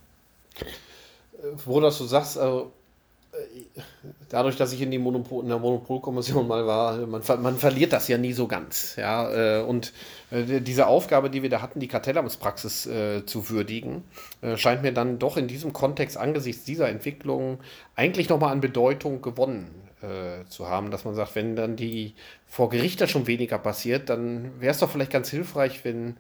Wo 1.65 1.81
das 1.81 1.99
du 1.99 2.05
sagst, 2.05 2.39
also, 2.39 2.73
dadurch, 4.29 4.57
dass 4.57 4.73
ich 4.73 4.81
in, 4.81 4.91
die 4.91 4.99
Monopol, 4.99 5.43
in 5.43 5.49
der 5.49 5.59
Monopolkommission 5.59 6.47
mal 6.47 6.67
war, 6.67 7.07
man, 7.07 7.23
man 7.43 7.57
verliert 7.57 7.93
das 7.93 8.09
ja 8.09 8.19
nie 8.19 8.33
so 8.33 8.47
ganz. 8.47 8.97
Ja? 8.97 9.61
Äh, 9.61 9.63
und 9.63 9.93
äh, 10.31 10.61
diese 10.61 10.87
Aufgabe, 10.87 11.31
die 11.31 11.43
wir 11.43 11.51
da 11.51 11.63
hatten, 11.63 11.81
die 11.81 11.89
Kartellamtspraxis 11.89 12.87
äh, 12.87 13.27
zu 13.27 13.51
würdigen, 13.51 14.05
scheint 14.57 14.83
mir 14.83 14.93
dann 14.93 15.19
doch 15.19 15.37
in 15.37 15.49
diesem 15.49 15.73
Kontext 15.73 16.17
angesichts 16.17 16.65
dieser 16.65 16.89
Entwicklung 16.89 17.59
eigentlich 17.95 18.29
nochmal 18.29 18.53
an 18.53 18.61
Bedeutung 18.61 19.23
gewonnen 19.23 19.71
zu 20.51 20.69
haben, 20.69 20.91
dass 20.91 21.07
man 21.07 21.15
sagt, 21.15 21.35
wenn 21.35 21.57
dann 21.57 21.75
die 21.75 22.15
vor 22.47 22.69
Gericht 22.69 23.01
da 23.01 23.09
schon 23.09 23.27
weniger 23.27 23.59
passiert, 23.59 24.11
dann 24.11 24.61
wäre 24.61 24.71
es 24.71 24.79
doch 24.79 24.91
vielleicht 24.91 25.11
ganz 25.11 25.31
hilfreich, 25.31 25.85
wenn 25.85 26.17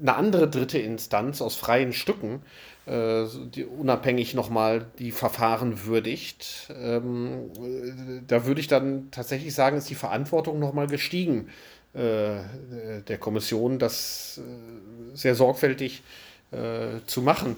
eine 0.00 0.14
andere 0.14 0.48
dritte 0.48 0.78
Instanz 0.78 1.40
aus 1.40 1.54
freien 1.54 1.92
Stücken 1.92 2.42
äh, 2.86 3.26
die 3.54 3.64
unabhängig 3.64 4.34
nochmal 4.34 4.86
die 4.98 5.12
Verfahren 5.12 5.84
würdigt. 5.84 6.72
Ähm, 6.76 7.50
äh, 7.56 8.22
da 8.26 8.44
würde 8.44 8.60
ich 8.60 8.66
dann 8.66 9.10
tatsächlich 9.12 9.54
sagen, 9.54 9.76
ist 9.76 9.90
die 9.90 9.94
Verantwortung 9.94 10.58
nochmal 10.58 10.88
gestiegen 10.88 11.48
äh, 11.94 12.40
der 13.06 13.18
Kommission, 13.18 13.78
das 13.78 14.40
äh, 14.42 15.16
sehr 15.16 15.36
sorgfältig 15.36 16.02
äh, 16.50 16.98
zu 17.06 17.22
machen. 17.22 17.54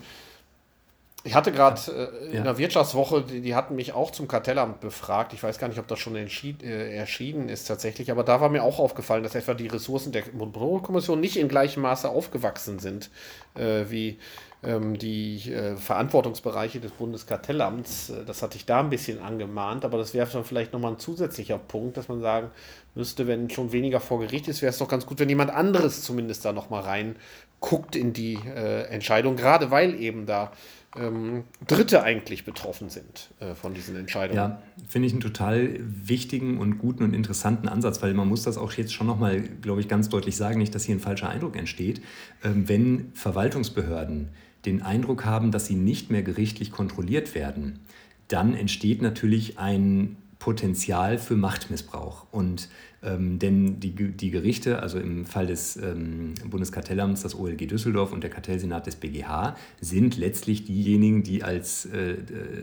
Ich 1.26 1.34
hatte 1.34 1.52
gerade 1.52 1.80
äh, 1.90 2.26
in 2.26 2.34
ja. 2.34 2.42
der 2.42 2.58
Wirtschaftswoche, 2.58 3.22
die, 3.22 3.40
die, 3.40 3.54
hatten 3.54 3.74
mich 3.74 3.94
auch 3.94 4.10
zum 4.10 4.28
Kartellamt 4.28 4.80
befragt. 4.80 5.32
Ich 5.32 5.42
weiß 5.42 5.58
gar 5.58 5.68
nicht, 5.68 5.78
ob 5.78 5.88
das 5.88 5.98
schon 5.98 6.14
äh, 6.16 6.96
erschienen 6.96 7.48
ist 7.48 7.64
tatsächlich, 7.64 8.10
aber 8.10 8.24
da 8.24 8.42
war 8.42 8.50
mir 8.50 8.62
auch 8.62 8.78
aufgefallen, 8.78 9.22
dass 9.22 9.34
etwa 9.34 9.54
die 9.54 9.66
Ressourcen 9.66 10.12
der 10.12 10.24
Monopolkommission 10.34 11.18
nicht 11.18 11.38
in 11.38 11.48
gleichem 11.48 11.82
Maße 11.82 12.10
aufgewachsen 12.10 12.78
sind, 12.78 13.10
äh, 13.54 13.84
wie 13.88 14.18
ähm, 14.62 14.98
die 14.98 15.50
äh, 15.50 15.76
Verantwortungsbereiche 15.76 16.80
des 16.80 16.92
Bundeskartellamts, 16.92 18.10
äh, 18.10 18.24
das 18.26 18.42
hatte 18.42 18.56
ich 18.56 18.66
da 18.66 18.80
ein 18.80 18.90
bisschen 18.90 19.20
angemahnt, 19.20 19.84
aber 19.84 19.98
das 19.98 20.14
wäre 20.14 20.28
dann 20.30 20.44
vielleicht 20.44 20.72
nochmal 20.72 20.92
ein 20.92 20.98
zusätzlicher 20.98 21.58
Punkt, 21.58 21.96
dass 21.96 22.08
man 22.08 22.20
sagen 22.20 22.50
müsste, 22.94 23.26
wenn 23.26 23.50
schon 23.50 23.72
weniger 23.72 24.00
vor 24.00 24.20
Gericht 24.20 24.48
ist, 24.48 24.62
wäre 24.62 24.70
es 24.70 24.78
doch 24.78 24.88
ganz 24.88 25.06
gut, 25.06 25.18
wenn 25.18 25.28
jemand 25.28 25.50
anderes 25.50 26.02
zumindest 26.02 26.44
da 26.44 26.52
nochmal 26.52 26.82
reinguckt 26.82 27.96
in 27.96 28.12
die 28.12 28.38
äh, 28.46 28.84
Entscheidung, 28.88 29.37
gerade 29.37 29.70
weil 29.70 29.94
eben 30.00 30.26
da 30.26 30.52
ähm, 30.96 31.44
Dritte 31.66 32.02
eigentlich 32.02 32.44
betroffen 32.44 32.88
sind 32.88 33.30
äh, 33.40 33.54
von 33.54 33.74
diesen 33.74 33.96
Entscheidungen. 33.96 34.37
Ja, 34.37 34.62
finde 34.88 35.07
ich 35.07 35.12
einen 35.12 35.20
total 35.20 35.76
wichtigen 35.80 36.59
und 36.59 36.78
guten 36.78 37.02
und 37.02 37.14
interessanten 37.14 37.68
Ansatz, 37.68 38.02
weil 38.02 38.14
man 38.14 38.28
muss 38.28 38.42
das 38.42 38.59
auch 38.59 38.72
jetzt 38.72 38.92
schon 38.92 39.07
nochmal, 39.07 39.40
glaube 39.40 39.80
ich, 39.80 39.88
ganz 39.88 40.09
deutlich 40.09 40.37
sagen, 40.37 40.59
nicht, 40.59 40.74
dass 40.74 40.85
hier 40.85 40.94
ein 40.94 41.00
falscher 41.00 41.28
Eindruck 41.28 41.57
entsteht. 41.57 42.00
Ähm, 42.42 42.68
wenn 42.68 43.12
Verwaltungsbehörden 43.14 44.30
den 44.64 44.83
Eindruck 44.83 45.24
haben, 45.24 45.50
dass 45.50 45.66
sie 45.66 45.74
nicht 45.74 46.11
mehr 46.11 46.22
gerichtlich 46.22 46.70
kontrolliert 46.70 47.35
werden, 47.35 47.80
dann 48.28 48.54
entsteht 48.54 49.02
natürlich 49.02 49.59
ein 49.59 50.16
Potenzial 50.44 51.16
für 51.16 51.37
Machtmissbrauch. 51.37 52.26
Und 52.30 52.68
ähm, 53.02 53.38
denn 53.38 53.80
die, 53.80 53.92
die 53.92 54.30
Gerichte, 54.30 54.83
also 54.83 54.98
im 54.98 55.24
Fall 55.24 55.46
des 55.46 55.78
ähm, 55.78 56.35
Bundeskartellamts, 56.44 57.22
das 57.22 57.35
OLG 57.35 57.66
Düsseldorf 57.66 58.12
und 58.12 58.22
der 58.22 58.28
Kartellsenat 58.28 58.87
des 58.87 58.96
BGH, 58.96 59.57
sind 59.80 60.18
letztlich 60.18 60.66
diejenigen, 60.66 61.22
die 61.22 61.42
als 61.42 61.87
äh, 61.87 62.16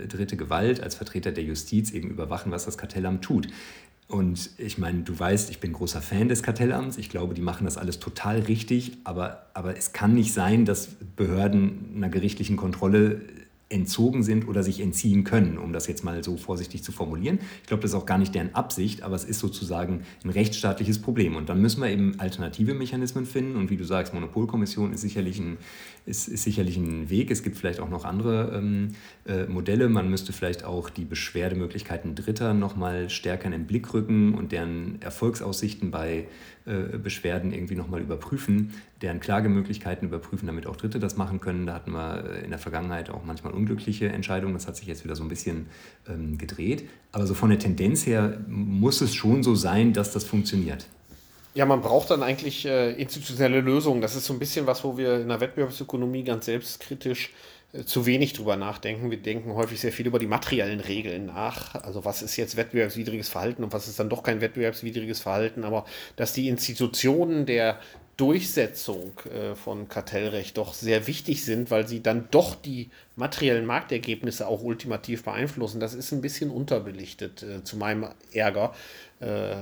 dritte 0.08 0.38
Gewalt, 0.38 0.84
als 0.84 0.94
Vertreter 0.94 1.32
der 1.32 1.44
Justiz 1.44 1.90
eben 1.90 2.12
überwachen, 2.12 2.52
was 2.52 2.66
das 2.66 2.78
Kartellamt 2.78 3.24
tut. 3.24 3.48
Und 4.08 4.52
ich 4.60 4.78
meine, 4.78 5.02
du 5.02 5.18
weißt, 5.18 5.50
ich 5.50 5.60
bin 5.60 5.74
großer 5.74 6.04
Fan 6.04 6.28
des 6.28 6.44
Kartellamts. 6.44 7.00
Ich 7.00 7.10
glaube, 7.10 7.34
die 7.34 7.42
machen 7.42 7.66
das 7.66 7.78
alles 7.78 7.98
total 7.98 8.42
richtig. 8.42 8.92
Aber, 9.06 9.48
aber 9.56 9.76
es 9.76 9.92
kann 9.92 10.14
nicht 10.14 10.34
sein, 10.34 10.66
dass 10.66 10.90
Behörden 11.16 11.94
einer 11.96 12.10
gerichtlichen 12.10 12.58
Kontrolle 12.58 13.22
entzogen 13.72 14.24
sind 14.24 14.48
oder 14.48 14.64
sich 14.64 14.80
entziehen 14.82 15.24
können, 15.24 15.58
um 15.58 15.74
das 15.74 15.88
jetzt 15.88 16.04
mal 16.04 16.24
so 16.24 16.38
vorsichtig 16.38 16.84
zu 16.84 16.92
formulieren. 16.92 17.40
Ich 17.62 17.68
glaube, 17.68 17.82
das 17.82 17.92
ist 17.92 17.98
auch 17.98 18.06
gar 18.06 18.18
nicht 18.18 18.36
deren 18.36 18.54
Absicht, 18.54 19.04
aber 19.04 19.16
es 19.16 19.24
ist 19.24 19.40
sozusagen 19.40 20.02
ein 20.24 20.30
rechtsstaatliches 20.30 21.02
Problem. 21.02 21.36
Und 21.36 21.50
dann 21.50 21.62
müssen 21.62 21.82
wir 21.82 21.90
eben 21.90 22.20
alternative 22.20 22.74
Mechanismen 22.74 23.26
finden. 23.26 23.56
Und 23.56 23.70
wie 23.70 23.78
du 23.78 23.84
sagst, 23.84 24.14
Monopolkommission 24.14 24.94
ist 24.94 25.02
sicherlich 25.02 25.40
ein, 25.40 25.58
ist, 26.06 26.28
ist 26.28 26.44
sicherlich 26.44 26.78
ein 26.78 27.10
Weg. 27.10 27.32
Es 27.32 27.44
gibt 27.44 27.58
vielleicht 27.58 27.80
auch 27.80 27.90
noch 27.90 28.06
andere 28.06 28.52
ähm, 28.56 28.90
äh, 29.26 29.46
Modelle. 29.46 29.90
Man 29.90 30.10
müsste 30.10 30.34
vielleicht 30.34 30.64
auch 30.64 30.90
die 30.90 31.06
Beschwerdemöglichkeiten 31.06 32.16
Dritter 32.16 32.54
noch 32.54 32.76
mal 32.76 33.10
stärker 33.10 33.46
in 33.46 33.52
den 33.52 33.66
Blick 33.68 33.94
rücken 33.94 34.34
und 34.34 34.52
deren 34.52 35.02
Erfolgsaussichten 35.02 35.92
bei 35.92 36.26
äh, 36.66 36.98
Beschwerden 36.98 37.54
irgendwie 37.54 37.76
nochmal 37.76 38.02
überprüfen, 38.02 38.74
deren 39.02 39.20
Klagemöglichkeiten 39.20 40.08
überprüfen, 40.08 40.46
damit 40.46 40.68
auch 40.68 40.76
Dritte 40.76 41.00
das 41.00 41.18
machen 41.18 41.40
können. 41.40 41.66
Da 41.66 41.74
hatten 41.74 41.92
wir 41.92 42.24
äh, 42.24 42.44
in 42.44 42.52
der 42.52 42.60
Vergangenheit 42.60 43.10
auch 43.10 43.24
manchmal 43.26 43.54
unglückliche 43.54 44.10
Entscheidungen. 44.10 44.54
Das 44.54 44.68
hat 44.68 44.76
sich 44.76 44.88
jetzt 44.88 45.04
wieder 45.04 45.16
so 45.16 45.24
ein 45.24 45.30
bisschen 45.30 45.68
ähm, 46.08 46.38
gedreht. 46.38 46.88
Aber 47.12 47.26
so 47.26 47.34
von 47.34 47.50
der 47.50 47.60
Tendenz 47.60 48.06
her 48.06 48.38
muss 48.48 49.02
es 49.02 49.16
schon 49.16 49.42
so 49.42 49.56
sein, 49.56 49.94
dass 49.94 50.14
das 50.14 50.24
funktioniert. 50.24 50.86
Ja, 51.54 51.66
man 51.66 51.82
braucht 51.82 52.12
dann 52.12 52.24
eigentlich 52.24 52.66
äh, 52.66 52.94
institutionelle 52.94 53.60
Lösungen. 53.60 54.02
Das 54.02 54.16
ist 54.16 54.26
so 54.26 54.34
ein 54.34 54.40
bisschen 54.40 54.68
was, 54.68 54.84
wo 54.84 54.98
wir 54.98 55.20
in 55.20 55.28
der 55.28 55.42
Wettbewerbsökonomie 55.42 56.24
ganz 56.24 56.46
selbstkritisch 56.46 57.32
zu 57.86 58.06
wenig 58.06 58.34
drüber 58.34 58.58
nachdenken. 58.58 59.12
Wir 59.12 59.22
denken 59.22 59.54
häufig 59.54 59.80
sehr 59.80 59.94
viel 59.94 60.08
über 60.08 60.20
die 60.20 60.28
materiellen 60.28 60.82
Regeln 60.82 61.28
nach. 61.28 61.76
Also 61.76 62.04
was 62.04 62.22
ist 62.22 62.36
jetzt 62.36 62.58
wettbewerbswidriges 62.58 63.30
Verhalten 63.30 63.64
und 63.64 63.72
was 63.72 63.88
ist 63.88 64.00
dann 64.00 64.10
doch 64.10 64.24
kein 64.24 64.42
wettbewerbswidriges 64.42 65.22
Verhalten. 65.22 65.64
Aber 65.64 65.86
dass 66.18 66.34
die 66.34 66.50
Institutionen 66.50 67.46
der 67.46 67.80
Durchsetzung 68.22 69.14
äh, 69.34 69.56
von 69.56 69.90
Kartellrecht 69.90 70.56
doch 70.56 70.76
sehr 70.76 71.08
wichtig 71.08 71.44
sind, 71.44 71.72
weil 71.72 71.88
sie 71.88 72.04
dann 72.04 72.28
doch 72.30 72.54
die 72.54 72.92
materiellen 73.16 73.66
Marktergebnisse 73.66 74.48
auch 74.48 74.62
ultimativ 74.62 75.24
beeinflussen. 75.24 75.80
Das 75.80 75.96
ist 75.96 76.12
ein 76.12 76.22
bisschen 76.22 76.52
unterbelichtet, 76.52 77.42
äh, 77.42 77.64
zu 77.64 77.78
meinem 77.78 78.06
Ärger, 78.32 78.76
äh, 79.22 79.56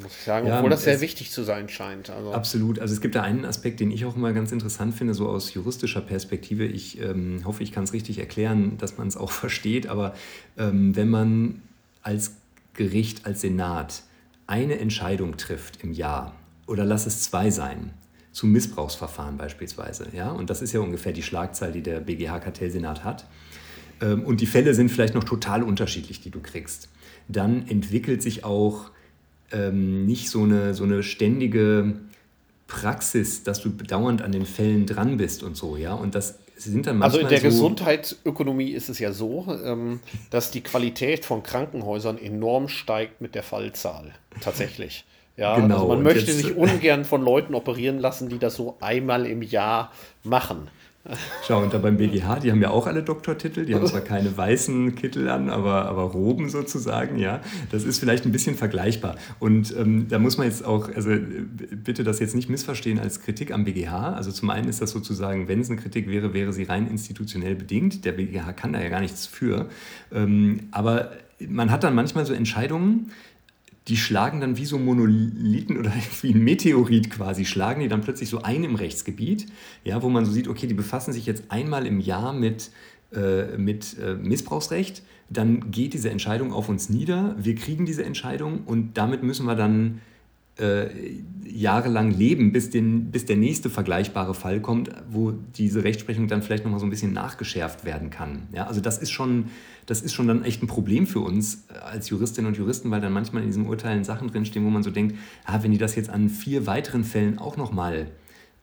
muss 0.00 0.12
ich 0.16 0.24
sagen, 0.24 0.46
ja, 0.46 0.58
obwohl 0.58 0.70
das 0.70 0.84
sehr 0.84 1.00
wichtig 1.00 1.32
zu 1.32 1.42
sein 1.42 1.68
scheint. 1.68 2.08
Also 2.08 2.32
absolut. 2.32 2.78
Also 2.78 2.94
es 2.94 3.00
gibt 3.00 3.16
da 3.16 3.22
einen 3.22 3.44
Aspekt, 3.44 3.80
den 3.80 3.90
ich 3.90 4.04
auch 4.04 4.14
immer 4.14 4.32
ganz 4.32 4.52
interessant 4.52 4.94
finde, 4.94 5.12
so 5.12 5.28
aus 5.28 5.52
juristischer 5.52 6.00
Perspektive. 6.00 6.64
Ich 6.64 7.00
ähm, 7.00 7.42
hoffe, 7.44 7.64
ich 7.64 7.72
kann 7.72 7.82
es 7.82 7.92
richtig 7.92 8.20
erklären, 8.20 8.78
dass 8.78 8.98
man 8.98 9.08
es 9.08 9.16
auch 9.16 9.30
versteht, 9.32 9.88
aber 9.88 10.14
ähm, 10.56 10.94
wenn 10.94 11.08
man 11.08 11.60
als 12.02 12.36
Gericht, 12.74 13.26
als 13.26 13.40
Senat 13.40 14.04
eine 14.46 14.78
Entscheidung 14.78 15.36
trifft 15.38 15.82
im 15.82 15.92
Jahr, 15.92 16.36
oder 16.66 16.84
lass 16.84 17.06
es 17.06 17.22
zwei 17.22 17.50
sein, 17.50 17.90
zu 18.32 18.46
Missbrauchsverfahren 18.46 19.36
beispielsweise. 19.36 20.08
Ja? 20.12 20.30
Und 20.30 20.50
das 20.50 20.62
ist 20.62 20.72
ja 20.72 20.80
ungefähr 20.80 21.12
die 21.12 21.22
Schlagzahl, 21.22 21.72
die 21.72 21.82
der 21.82 22.00
BGH-Kartellsenat 22.00 23.04
hat. 23.04 23.26
Ähm, 24.00 24.24
und 24.24 24.40
die 24.40 24.46
Fälle 24.46 24.74
sind 24.74 24.90
vielleicht 24.90 25.14
noch 25.14 25.24
total 25.24 25.62
unterschiedlich, 25.62 26.20
die 26.20 26.30
du 26.30 26.40
kriegst. 26.40 26.88
Dann 27.28 27.66
entwickelt 27.68 28.22
sich 28.22 28.44
auch 28.44 28.90
ähm, 29.52 30.06
nicht 30.06 30.28
so 30.28 30.42
eine, 30.42 30.74
so 30.74 30.84
eine 30.84 31.02
ständige 31.02 31.94
Praxis, 32.66 33.42
dass 33.42 33.62
du 33.62 33.70
dauernd 33.70 34.22
an 34.22 34.32
den 34.32 34.44
Fällen 34.44 34.86
dran 34.86 35.16
bist 35.16 35.42
und 35.42 35.56
so, 35.56 35.76
ja. 35.76 35.94
Und 35.94 36.14
das 36.14 36.38
sind 36.56 36.86
dann 36.86 37.02
Also 37.02 37.18
in 37.18 37.28
der 37.28 37.38
so 37.38 37.44
Gesundheitsökonomie 37.44 38.70
ist 38.70 38.88
es 38.88 38.98
ja 38.98 39.12
so, 39.12 39.46
ähm, 39.64 40.00
dass 40.30 40.50
die 40.50 40.62
Qualität 40.62 41.24
von 41.24 41.42
Krankenhäusern 41.42 42.18
enorm 42.18 42.68
steigt 42.68 43.20
mit 43.20 43.34
der 43.34 43.42
Fallzahl. 43.42 44.12
Tatsächlich. 44.40 45.04
Ja, 45.36 45.56
genau. 45.56 45.74
also 45.74 45.88
man 45.88 46.02
möchte 46.02 46.30
jetzt, 46.30 46.38
sich 46.38 46.56
ungern 46.56 47.04
von 47.04 47.22
Leuten 47.22 47.54
operieren 47.54 47.98
lassen, 47.98 48.28
die 48.28 48.38
das 48.38 48.54
so 48.54 48.76
einmal 48.80 49.26
im 49.26 49.42
Jahr 49.42 49.92
machen. 50.22 50.68
Schau, 51.46 51.62
und 51.62 51.72
da 51.72 51.78
beim 51.78 51.96
BGH, 51.96 52.40
die 52.40 52.50
haben 52.50 52.60
ja 52.60 52.70
auch 52.70 52.86
alle 52.86 53.02
Doktortitel, 53.02 53.64
die 53.64 53.74
haben 53.74 53.86
zwar 53.86 54.00
keine 54.00 54.36
weißen 54.36 54.94
Kittel 54.96 55.28
an, 55.28 55.50
aber, 55.50 55.86
aber 55.86 56.02
Roben 56.02 56.48
sozusagen, 56.48 57.18
ja. 57.18 57.40
Das 57.70 57.84
ist 57.84 57.98
vielleicht 57.98 58.24
ein 58.24 58.32
bisschen 58.32 58.56
vergleichbar. 58.56 59.16
Und 59.38 59.74
ähm, 59.76 60.08
da 60.08 60.18
muss 60.18 60.36
man 60.36 60.48
jetzt 60.48 60.64
auch, 60.64 60.88
also 60.94 61.10
bitte 61.10 62.02
das 62.02 62.18
jetzt 62.18 62.34
nicht 62.34 62.48
missverstehen 62.48 62.98
als 62.98 63.20
Kritik 63.20 63.52
am 63.52 63.64
BGH. 63.64 64.14
Also 64.14 64.32
zum 64.32 64.50
einen 64.50 64.68
ist 64.68 64.82
das 64.82 64.90
sozusagen, 64.90 65.48
wenn 65.48 65.60
es 65.60 65.70
eine 65.70 65.78
Kritik 65.78 66.08
wäre, 66.08 66.34
wäre 66.34 66.52
sie 66.52 66.64
rein 66.64 66.88
institutionell 66.88 67.54
bedingt. 67.54 68.04
Der 68.04 68.12
BGH 68.12 68.52
kann 68.54 68.72
da 68.72 68.80
ja 68.80 68.88
gar 68.88 69.00
nichts 69.00 69.26
für. 69.26 69.68
Ähm, 70.12 70.68
aber 70.72 71.12
man 71.48 71.70
hat 71.70 71.84
dann 71.84 71.94
manchmal 71.94 72.26
so 72.26 72.32
Entscheidungen, 72.32 73.12
die 73.88 73.96
schlagen 73.96 74.40
dann 74.40 74.56
wie 74.56 74.64
so 74.64 74.78
Monolithen 74.78 75.78
oder 75.78 75.92
wie 76.22 76.34
ein 76.34 76.42
Meteorit 76.42 77.10
quasi, 77.10 77.44
schlagen 77.44 77.80
die 77.80 77.88
dann 77.88 78.00
plötzlich 78.00 78.28
so 78.28 78.42
ein 78.42 78.64
im 78.64 78.74
Rechtsgebiet, 78.74 79.46
ja, 79.84 80.02
wo 80.02 80.08
man 80.08 80.24
so 80.24 80.32
sieht, 80.32 80.48
okay, 80.48 80.66
die 80.66 80.74
befassen 80.74 81.12
sich 81.12 81.26
jetzt 81.26 81.44
einmal 81.50 81.86
im 81.86 82.00
Jahr 82.00 82.32
mit, 82.32 82.70
äh, 83.12 83.56
mit 83.56 83.96
äh, 83.98 84.14
Missbrauchsrecht, 84.14 85.02
dann 85.28 85.70
geht 85.70 85.94
diese 85.94 86.10
Entscheidung 86.10 86.52
auf 86.52 86.68
uns 86.68 86.88
nieder, 86.88 87.34
wir 87.38 87.54
kriegen 87.54 87.86
diese 87.86 88.04
Entscheidung 88.04 88.64
und 88.64 88.96
damit 88.96 89.22
müssen 89.22 89.46
wir 89.46 89.56
dann 89.56 90.00
äh, 90.58 90.88
jahrelang 91.44 92.10
leben, 92.10 92.52
bis, 92.52 92.70
den, 92.70 93.10
bis 93.10 93.24
der 93.24 93.36
nächste 93.36 93.70
vergleichbare 93.70 94.34
Fall 94.34 94.60
kommt, 94.60 94.90
wo 95.08 95.32
diese 95.32 95.84
Rechtsprechung 95.84 96.28
dann 96.28 96.42
vielleicht 96.42 96.64
nochmal 96.64 96.80
so 96.80 96.86
ein 96.86 96.90
bisschen 96.90 97.12
nachgeschärft 97.12 97.84
werden 97.84 98.10
kann. 98.10 98.48
Ja, 98.52 98.66
also 98.66 98.80
das 98.80 98.98
ist 98.98 99.10
schon 99.10 99.46
das 99.86 100.02
ist 100.02 100.12
schon 100.12 100.26
dann 100.26 100.44
echt 100.44 100.62
ein 100.62 100.66
Problem 100.66 101.06
für 101.06 101.20
uns 101.20 101.64
als 101.84 102.10
Juristinnen 102.10 102.48
und 102.48 102.58
Juristen, 102.58 102.90
weil 102.90 103.00
dann 103.00 103.12
manchmal 103.12 103.42
in 103.42 103.48
diesen 103.48 103.66
Urteilen 103.66 104.04
Sachen 104.04 104.28
drinstehen, 104.28 104.64
wo 104.66 104.70
man 104.70 104.82
so 104.82 104.90
denkt, 104.90 105.16
ah, 105.44 105.60
wenn 105.62 105.70
die 105.70 105.78
das 105.78 105.94
jetzt 105.94 106.10
an 106.10 106.28
vier 106.28 106.66
weiteren 106.66 107.04
Fällen 107.04 107.38
auch 107.38 107.56
nochmal 107.56 108.08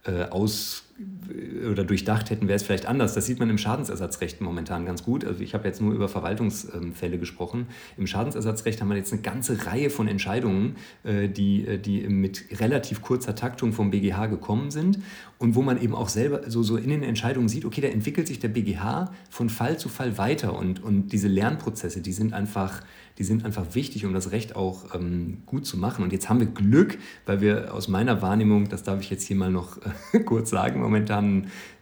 äh, 0.06 0.24
aus 0.26 0.84
äh, 1.30 1.68
oder 1.68 1.86
durchdacht 1.86 2.30
hätten, 2.30 2.48
wäre 2.48 2.58
es 2.58 2.64
vielleicht 2.64 2.86
anders. 2.88 3.14
Das 3.14 3.26
sieht 3.26 3.40
man 3.40 3.50
im 3.50 3.58
Schadensersatzrecht 3.58 4.42
momentan 4.42 4.86
ganz 4.86 5.04
gut. 5.04 5.24
Also 5.24 5.42
ich 5.42 5.54
habe 5.54 5.66
jetzt 5.68 5.82
nur 5.82 5.94
über 5.94 6.10
Verwaltungsfälle 6.10 7.18
gesprochen. 7.18 7.68
Im 7.98 8.06
Schadensersatzrecht 8.06 8.82
haben 8.82 8.90
wir 8.90 8.98
jetzt 8.98 9.14
eine 9.14 9.22
ganze 9.22 9.66
Reihe 9.66 9.90
von 9.90 10.08
Entscheidungen, 10.10 10.76
äh, 11.04 11.30
die, 11.30 11.78
die 11.78 12.08
mit 12.10 12.60
relativ 12.60 13.02
kurzer 13.02 13.34
Taktung 13.34 13.72
vom 13.72 13.92
BGH 13.92 14.28
gekommen 14.28 14.72
sind 14.72 15.00
und 15.40 15.56
wo 15.56 15.62
man 15.62 15.82
eben 15.82 15.96
auch 15.96 16.10
selber 16.10 16.50
so, 16.50 16.64
so 16.64 16.78
in 16.78 16.90
den 16.90 17.04
Entscheidungen 17.04 17.48
sieht, 17.48 17.66
okay, 17.66 17.82
da 17.82 17.88
entwickelt 17.88 18.28
sich 18.28 18.40
der 18.40 18.50
BGH 18.50 19.12
von 19.30 19.50
Fall 19.50 19.78
zu 19.78 19.90
Fall 19.90 20.18
weiter 20.18 20.58
und, 20.58 20.84
und 20.84 21.14
diese 21.14 21.28
Lernprozesse, 21.28 22.02
die 22.02 22.14
sind 22.14 22.34
einfach 22.34 22.82
die 23.18 23.24
sind 23.24 23.46
einfach 23.46 23.76
wichtig, 23.76 24.06
um 24.06 24.14
das 24.14 24.32
Recht 24.32 24.56
auch 24.56 24.96
ähm, 24.96 25.44
gut 25.46 25.66
zu 25.66 25.78
machen. 25.78 26.04
Und 26.04 26.12
jetzt 26.14 26.30
haben 26.30 26.40
wir 26.40 26.48
Glück, 26.48 26.98
weil 27.26 27.42
wir 27.42 27.74
aus 27.74 27.88
meiner 27.88 28.22
Wahrnehmung, 28.22 28.70
das 28.70 28.84
darf 28.84 29.02
ich 29.02 29.10
jetzt 29.10 29.28
hier 29.28 29.36
mal 29.36 29.52
noch 29.52 29.78
äh, 30.14 30.20
kurz 30.26 30.50
sagen, 30.50 30.82
momentan 30.82 31.24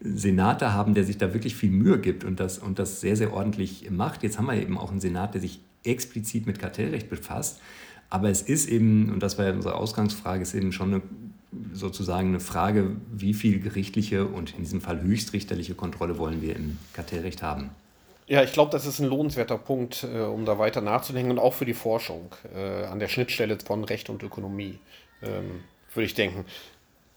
einen 0.02 0.18
Senator 0.18 0.74
haben, 0.74 0.94
der 0.94 1.06
sich 1.06 1.18
da 1.18 1.34
wirklich 1.34 1.56
viel 1.56 1.72
Mühe 1.72 2.00
gibt 2.00 2.24
und 2.24 2.40
das, 2.40 2.60
und 2.60 2.80
das 2.80 3.00
sehr, 3.02 3.16
sehr 3.16 3.34
ordentlich 3.34 3.90
macht. 3.92 4.24
Jetzt 4.24 4.38
haben 4.38 4.48
wir 4.48 4.56
eben 4.56 4.78
auch 4.78 4.92
einen 4.92 5.00
Senat, 5.00 5.34
der 5.34 5.42
sich 5.42 5.62
explizit 5.84 6.46
mit 6.46 6.60
Kartellrecht 6.60 7.10
befasst. 7.10 7.60
Aber 8.10 8.30
es 8.30 8.42
ist 8.42 8.68
eben, 8.68 9.10
und 9.10 9.24
das 9.24 9.38
war 9.38 9.46
ja 9.46 9.54
unsere 9.54 9.76
Ausgangsfrage, 9.76 10.42
ist 10.42 10.54
eben 10.54 10.74
schon 10.74 10.94
eine, 10.94 11.02
sozusagen 11.74 12.30
eine 12.30 12.42
Frage, 12.42 12.98
wie 13.12 13.34
viel 13.34 13.62
gerichtliche 13.62 14.28
und 14.28 14.54
in 14.56 14.64
diesem 14.64 14.82
Fall 14.82 15.02
höchstrichterliche 15.02 15.76
Kontrolle 15.76 16.18
wollen 16.18 16.42
wir 16.42 16.58
im 16.58 16.78
Kartellrecht 16.92 17.42
haben. 17.42 17.70
Ja, 18.32 18.42
ich 18.44 18.54
glaube, 18.54 18.72
das 18.72 18.86
ist 18.86 19.00
ein 19.00 19.08
lohnenswerter 19.10 19.58
Punkt, 19.58 20.06
äh, 20.06 20.22
um 20.22 20.46
da 20.46 20.58
weiter 20.58 20.80
nachzudenken 20.80 21.32
und 21.32 21.40
auch 21.40 21.54
für 21.54 21.66
die 21.66 21.74
Forschung 21.74 22.34
äh, 22.56 22.86
an 22.86 22.98
der 23.00 23.10
Schnittstelle 23.10 23.58
von 23.60 23.84
Recht 23.84 24.10
und 24.10 24.24
Ökonomie, 24.24 24.80
ähm, 25.22 25.66
würde 25.94 26.06
ich 26.06 26.14
denken. 26.14 26.46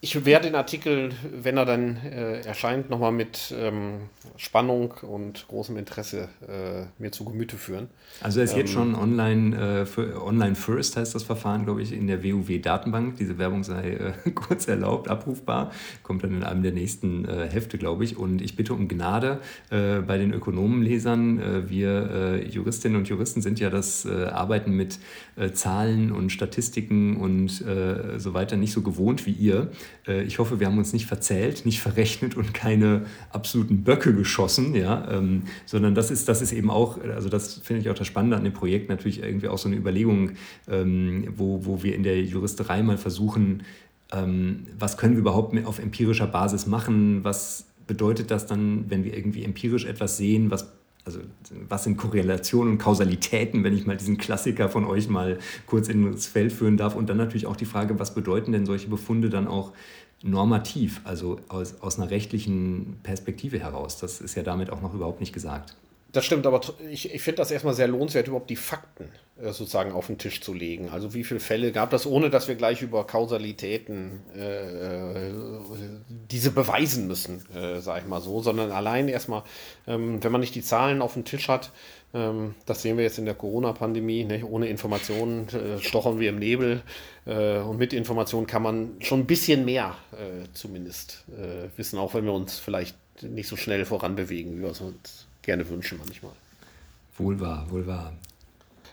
Ich 0.05 0.27
werde 0.27 0.49
den 0.49 0.55
Artikel, 0.55 1.13
wenn 1.33 1.57
er 1.57 1.65
dann 1.65 1.97
äh, 1.97 2.41
erscheint, 2.43 2.91
nochmal 2.91 3.11
mit 3.11 3.55
ähm, 3.59 4.11
Spannung 4.37 4.93
und 5.01 5.49
großem 5.49 5.79
Interesse 5.79 6.29
äh, 6.47 6.85
mir 6.99 7.11
zu 7.11 7.25
Gemüte 7.25 7.57
führen. 7.57 7.89
Also 8.21 8.41
er 8.41 8.45
ist 8.45 8.53
ähm, 8.53 8.59
jetzt 8.59 8.73
schon 8.73 8.95
online, 8.95 9.57
äh, 9.57 9.87
für, 9.87 10.23
online 10.23 10.57
first 10.57 10.99
heißt 10.99 11.15
das 11.15 11.23
Verfahren, 11.23 11.65
glaube 11.65 11.81
ich, 11.81 11.91
in 11.91 12.07
der 12.07 12.23
WUW-Datenbank. 12.23 13.17
Diese 13.17 13.39
Werbung 13.39 13.65
sei 13.65 13.93
äh, 13.93 14.31
kurz 14.35 14.69
erlaubt, 14.69 15.09
abrufbar. 15.09 15.73
Kommt 16.03 16.23
dann 16.23 16.35
in 16.35 16.45
einem 16.45 16.63
der 16.63 16.73
nächsten 16.73 17.25
äh, 17.25 17.49
Hefte, 17.51 17.79
glaube 17.79 18.05
ich. 18.05 18.19
Und 18.19 18.43
ich 18.43 18.57
bitte 18.57 18.75
um 18.75 18.89
Gnade 18.89 19.41
äh, 19.71 20.01
bei 20.01 20.19
den 20.19 20.35
Ökonomenlesern. 20.35 21.65
wir 21.69 22.45
Juristinnen 22.47 22.99
und 22.99 23.09
Juristen 23.09 23.41
sind 23.41 23.59
ja 23.59 23.71
das 23.71 24.07
Arbeiten 24.07 24.73
mit 24.73 24.99
Zahlen 25.55 26.13
und 26.13 26.31
Statistiken 26.31 27.17
und 27.17 27.51
so 27.51 28.35
weiter 28.35 28.57
nicht 28.57 28.73
so 28.73 28.83
gewohnt 28.83 29.27
wie 29.27 29.33
ihr. 29.33 29.71
Äh, 30.07 30.23
ich 30.23 30.39
hoffe, 30.39 30.61
wir 30.61 30.67
haben 30.67 30.79
uns 30.79 30.93
nicht 30.93 31.07
verzählt, 31.07 31.67
nicht 31.67 31.81
verrechnet 31.81 32.37
und 32.37 32.55
keine 32.55 33.07
absoluten 33.31 33.85
Böcke 33.85 34.15
geschossen, 34.15 34.75
ja, 34.75 35.09
ähm, 35.11 35.43
sondern 35.67 35.95
das 35.95 36.11
ist, 36.11 36.29
das 36.29 36.43
ist 36.43 36.53
eben 36.53 36.71
auch, 36.71 37.01
also 37.03 37.29
das 37.29 37.55
finde 37.55 37.83
ich 37.83 37.91
auch 37.91 37.95
das 37.95 38.07
Spannende 38.07 38.37
an 38.37 38.45
dem 38.45 38.53
Projekt, 38.53 38.89
natürlich 38.89 39.23
irgendwie 39.23 39.49
auch 39.49 39.59
so 39.59 39.69
eine 39.69 39.77
Überlegung, 39.77 40.33
ähm, 40.69 41.29
wo, 41.37 41.65
wo 41.65 41.83
wir 41.83 41.95
in 41.95 42.03
der 42.03 42.23
Juristerei 42.23 42.83
mal 42.83 42.99
versuchen, 42.99 43.63
ähm, 44.13 44.67
was 44.79 44.97
können 44.97 45.15
wir 45.15 45.21
überhaupt 45.21 45.55
auf 45.67 45.79
empirischer 45.79 46.27
Basis 46.27 46.67
machen, 46.67 47.25
was 47.25 47.67
bedeutet 47.87 48.31
das 48.31 48.47
dann, 48.47 48.87
wenn 48.89 49.05
wir 49.05 49.15
irgendwie 49.15 49.45
empirisch 49.45 49.85
etwas 49.85 50.17
sehen, 50.17 50.51
was 50.51 50.73
also 51.05 51.21
was 51.69 51.85
sind 51.85 51.97
Korrelationen 51.97 52.73
und 52.73 52.79
Kausalitäten, 52.79 53.63
wenn 53.63 53.77
ich 53.77 53.87
mal 53.87 53.97
diesen 53.97 54.17
Klassiker 54.17 54.69
von 54.69 54.85
euch 54.85 55.09
mal 55.09 55.39
kurz 55.67 55.89
ins 55.89 56.27
Feld 56.27 56.53
führen 56.53 56.77
darf. 56.77 56.95
Und 56.95 57.09
dann 57.09 57.19
natürlich 57.19 57.47
auch 57.47 57.57
die 57.57 57.67
Frage, 57.67 57.99
was 57.99 58.15
bedeuten 58.15 58.53
denn 58.53 58.65
solche 58.65 58.89
Befunde 58.89 59.29
dann 59.29 59.47
auch 59.47 59.73
normativ, 60.23 61.03
also 61.05 61.39
aus, 61.49 61.81
aus 61.83 61.99
einer 61.99 62.11
rechtlichen 62.11 62.97
Perspektive 63.03 63.59
heraus? 63.59 63.99
Das 63.99 64.21
ist 64.21 64.35
ja 64.35 64.43
damit 64.43 64.71
auch 64.71 64.81
noch 64.81 64.95
überhaupt 64.95 65.21
nicht 65.21 65.35
gesagt. 65.35 65.77
Das 66.15 66.25
stimmt, 66.25 66.47
aber 66.47 66.61
ich, 66.93 67.13
ich 67.13 67.23
finde 67.23 67.39
das 67.39 67.51
erstmal 67.51 67.75
sehr 67.75 67.89
lohnenswert, 67.89 68.29
überhaupt 68.29 68.49
die 68.49 68.57
Fakten 68.57 69.09
äh, 69.37 69.47
sozusagen 69.47 69.91
auf 69.91 70.07
den 70.07 70.17
Tisch 70.17 70.41
zu 70.41 70.55
legen. 70.55 70.89
Also 70.91 71.13
wie 71.13 71.25
viele 71.25 71.41
Fälle 71.41 71.73
gab 71.73 71.91
das, 71.91 72.07
ohne 72.07 72.31
dass 72.31 72.47
wir 72.47 72.55
gleich 72.55 72.83
über 72.83 73.05
Kausalitäten 73.05 74.21
äh, 74.35 75.29
äh 75.29 75.33
diese 76.35 76.51
beweisen 76.51 77.07
müssen, 77.07 77.45
äh, 77.55 77.81
sage 77.81 78.01
ich 78.01 78.09
mal 78.09 78.21
so, 78.21 78.43
sondern 78.43 78.73
allein 78.73 79.07
erstmal, 79.07 79.45
ähm, 79.87 80.23
wenn 80.23 80.33
man 80.33 80.41
nicht 80.41 80.57
die 80.57 80.63
Zahlen 80.63 81.01
auf 81.01 81.13
dem 81.13 81.25
Tisch 81.25 81.47
hat, 81.47 81.71
ähm, 82.13 82.57
das 82.67 82.83
sehen 82.83 82.97
wir 82.97 83.05
jetzt 83.05 83.21
in 83.21 83.25
der 83.25 83.35
Corona-Pandemie, 83.35 84.25
ne? 84.25 84.45
ohne 84.45 84.67
Informationen 84.67 85.49
äh, 85.51 85.81
stochern 85.81 86.19
wir 86.19 86.31
im 86.31 86.41
Nebel 86.41 86.83
äh, 87.25 87.59
und 87.59 87.79
mit 87.79 87.93
Informationen 87.93 88.49
kann 88.49 88.63
man 88.63 88.97
schon 88.99 89.21
ein 89.21 89.27
bisschen 89.27 89.65
mehr 89.65 89.95
zumindest 90.55 91.25
wissen, 91.77 91.99
auch 91.99 92.15
wenn 92.15 92.25
wir 92.25 92.33
uns 92.33 92.59
vielleicht 92.59 92.97
nicht 93.23 93.49
so 93.49 93.57
schnell 93.57 93.85
voranbewegen, 93.85 94.57
wie 94.57 94.63
wir 94.63 94.71
es 94.71 94.81
uns 94.81 95.27
gerne 95.43 95.69
wünschen 95.69 95.99
manchmal. 95.99 96.33
Wohl 97.17 97.39
wahr, 97.39 97.67
wohl 97.71 97.87
wahr. 97.87 98.13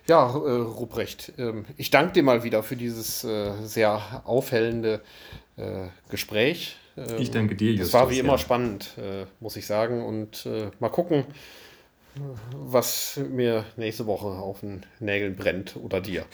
Ja, 0.07 0.29
äh, 0.29 0.51
Ruprecht, 0.61 1.33
äh, 1.37 1.63
ich 1.77 1.89
danke 1.89 2.13
dir 2.13 2.23
mal 2.23 2.43
wieder 2.43 2.63
für 2.63 2.75
dieses 2.75 3.23
äh, 3.23 3.53
sehr 3.63 4.21
aufhellende 4.25 5.01
äh, 5.57 5.87
Gespräch. 6.09 6.77
Ich 6.95 7.27
ähm, 7.27 7.33
danke 7.33 7.55
dir, 7.55 7.71
Justus. 7.71 7.87
Es 7.87 7.93
war 7.93 8.09
wie 8.09 8.19
immer 8.19 8.33
ja. 8.33 8.37
spannend, 8.37 8.97
äh, 8.97 9.25
muss 9.39 9.55
ich 9.55 9.65
sagen. 9.65 10.03
Und 10.03 10.45
äh, 10.45 10.71
mal 10.79 10.89
gucken, 10.89 11.25
was 12.53 13.19
mir 13.29 13.65
nächste 13.77 14.05
Woche 14.05 14.27
auf 14.27 14.59
den 14.61 14.85
Nägeln 14.99 15.35
brennt 15.35 15.75
oder 15.77 16.01
dir. 16.01 16.25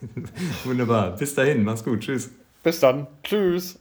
Wunderbar. 0.64 1.16
Bis 1.16 1.34
dahin. 1.34 1.62
Mach's 1.64 1.84
gut. 1.84 2.00
Tschüss. 2.00 2.30
Bis 2.62 2.80
dann. 2.80 3.06
Tschüss. 3.22 3.78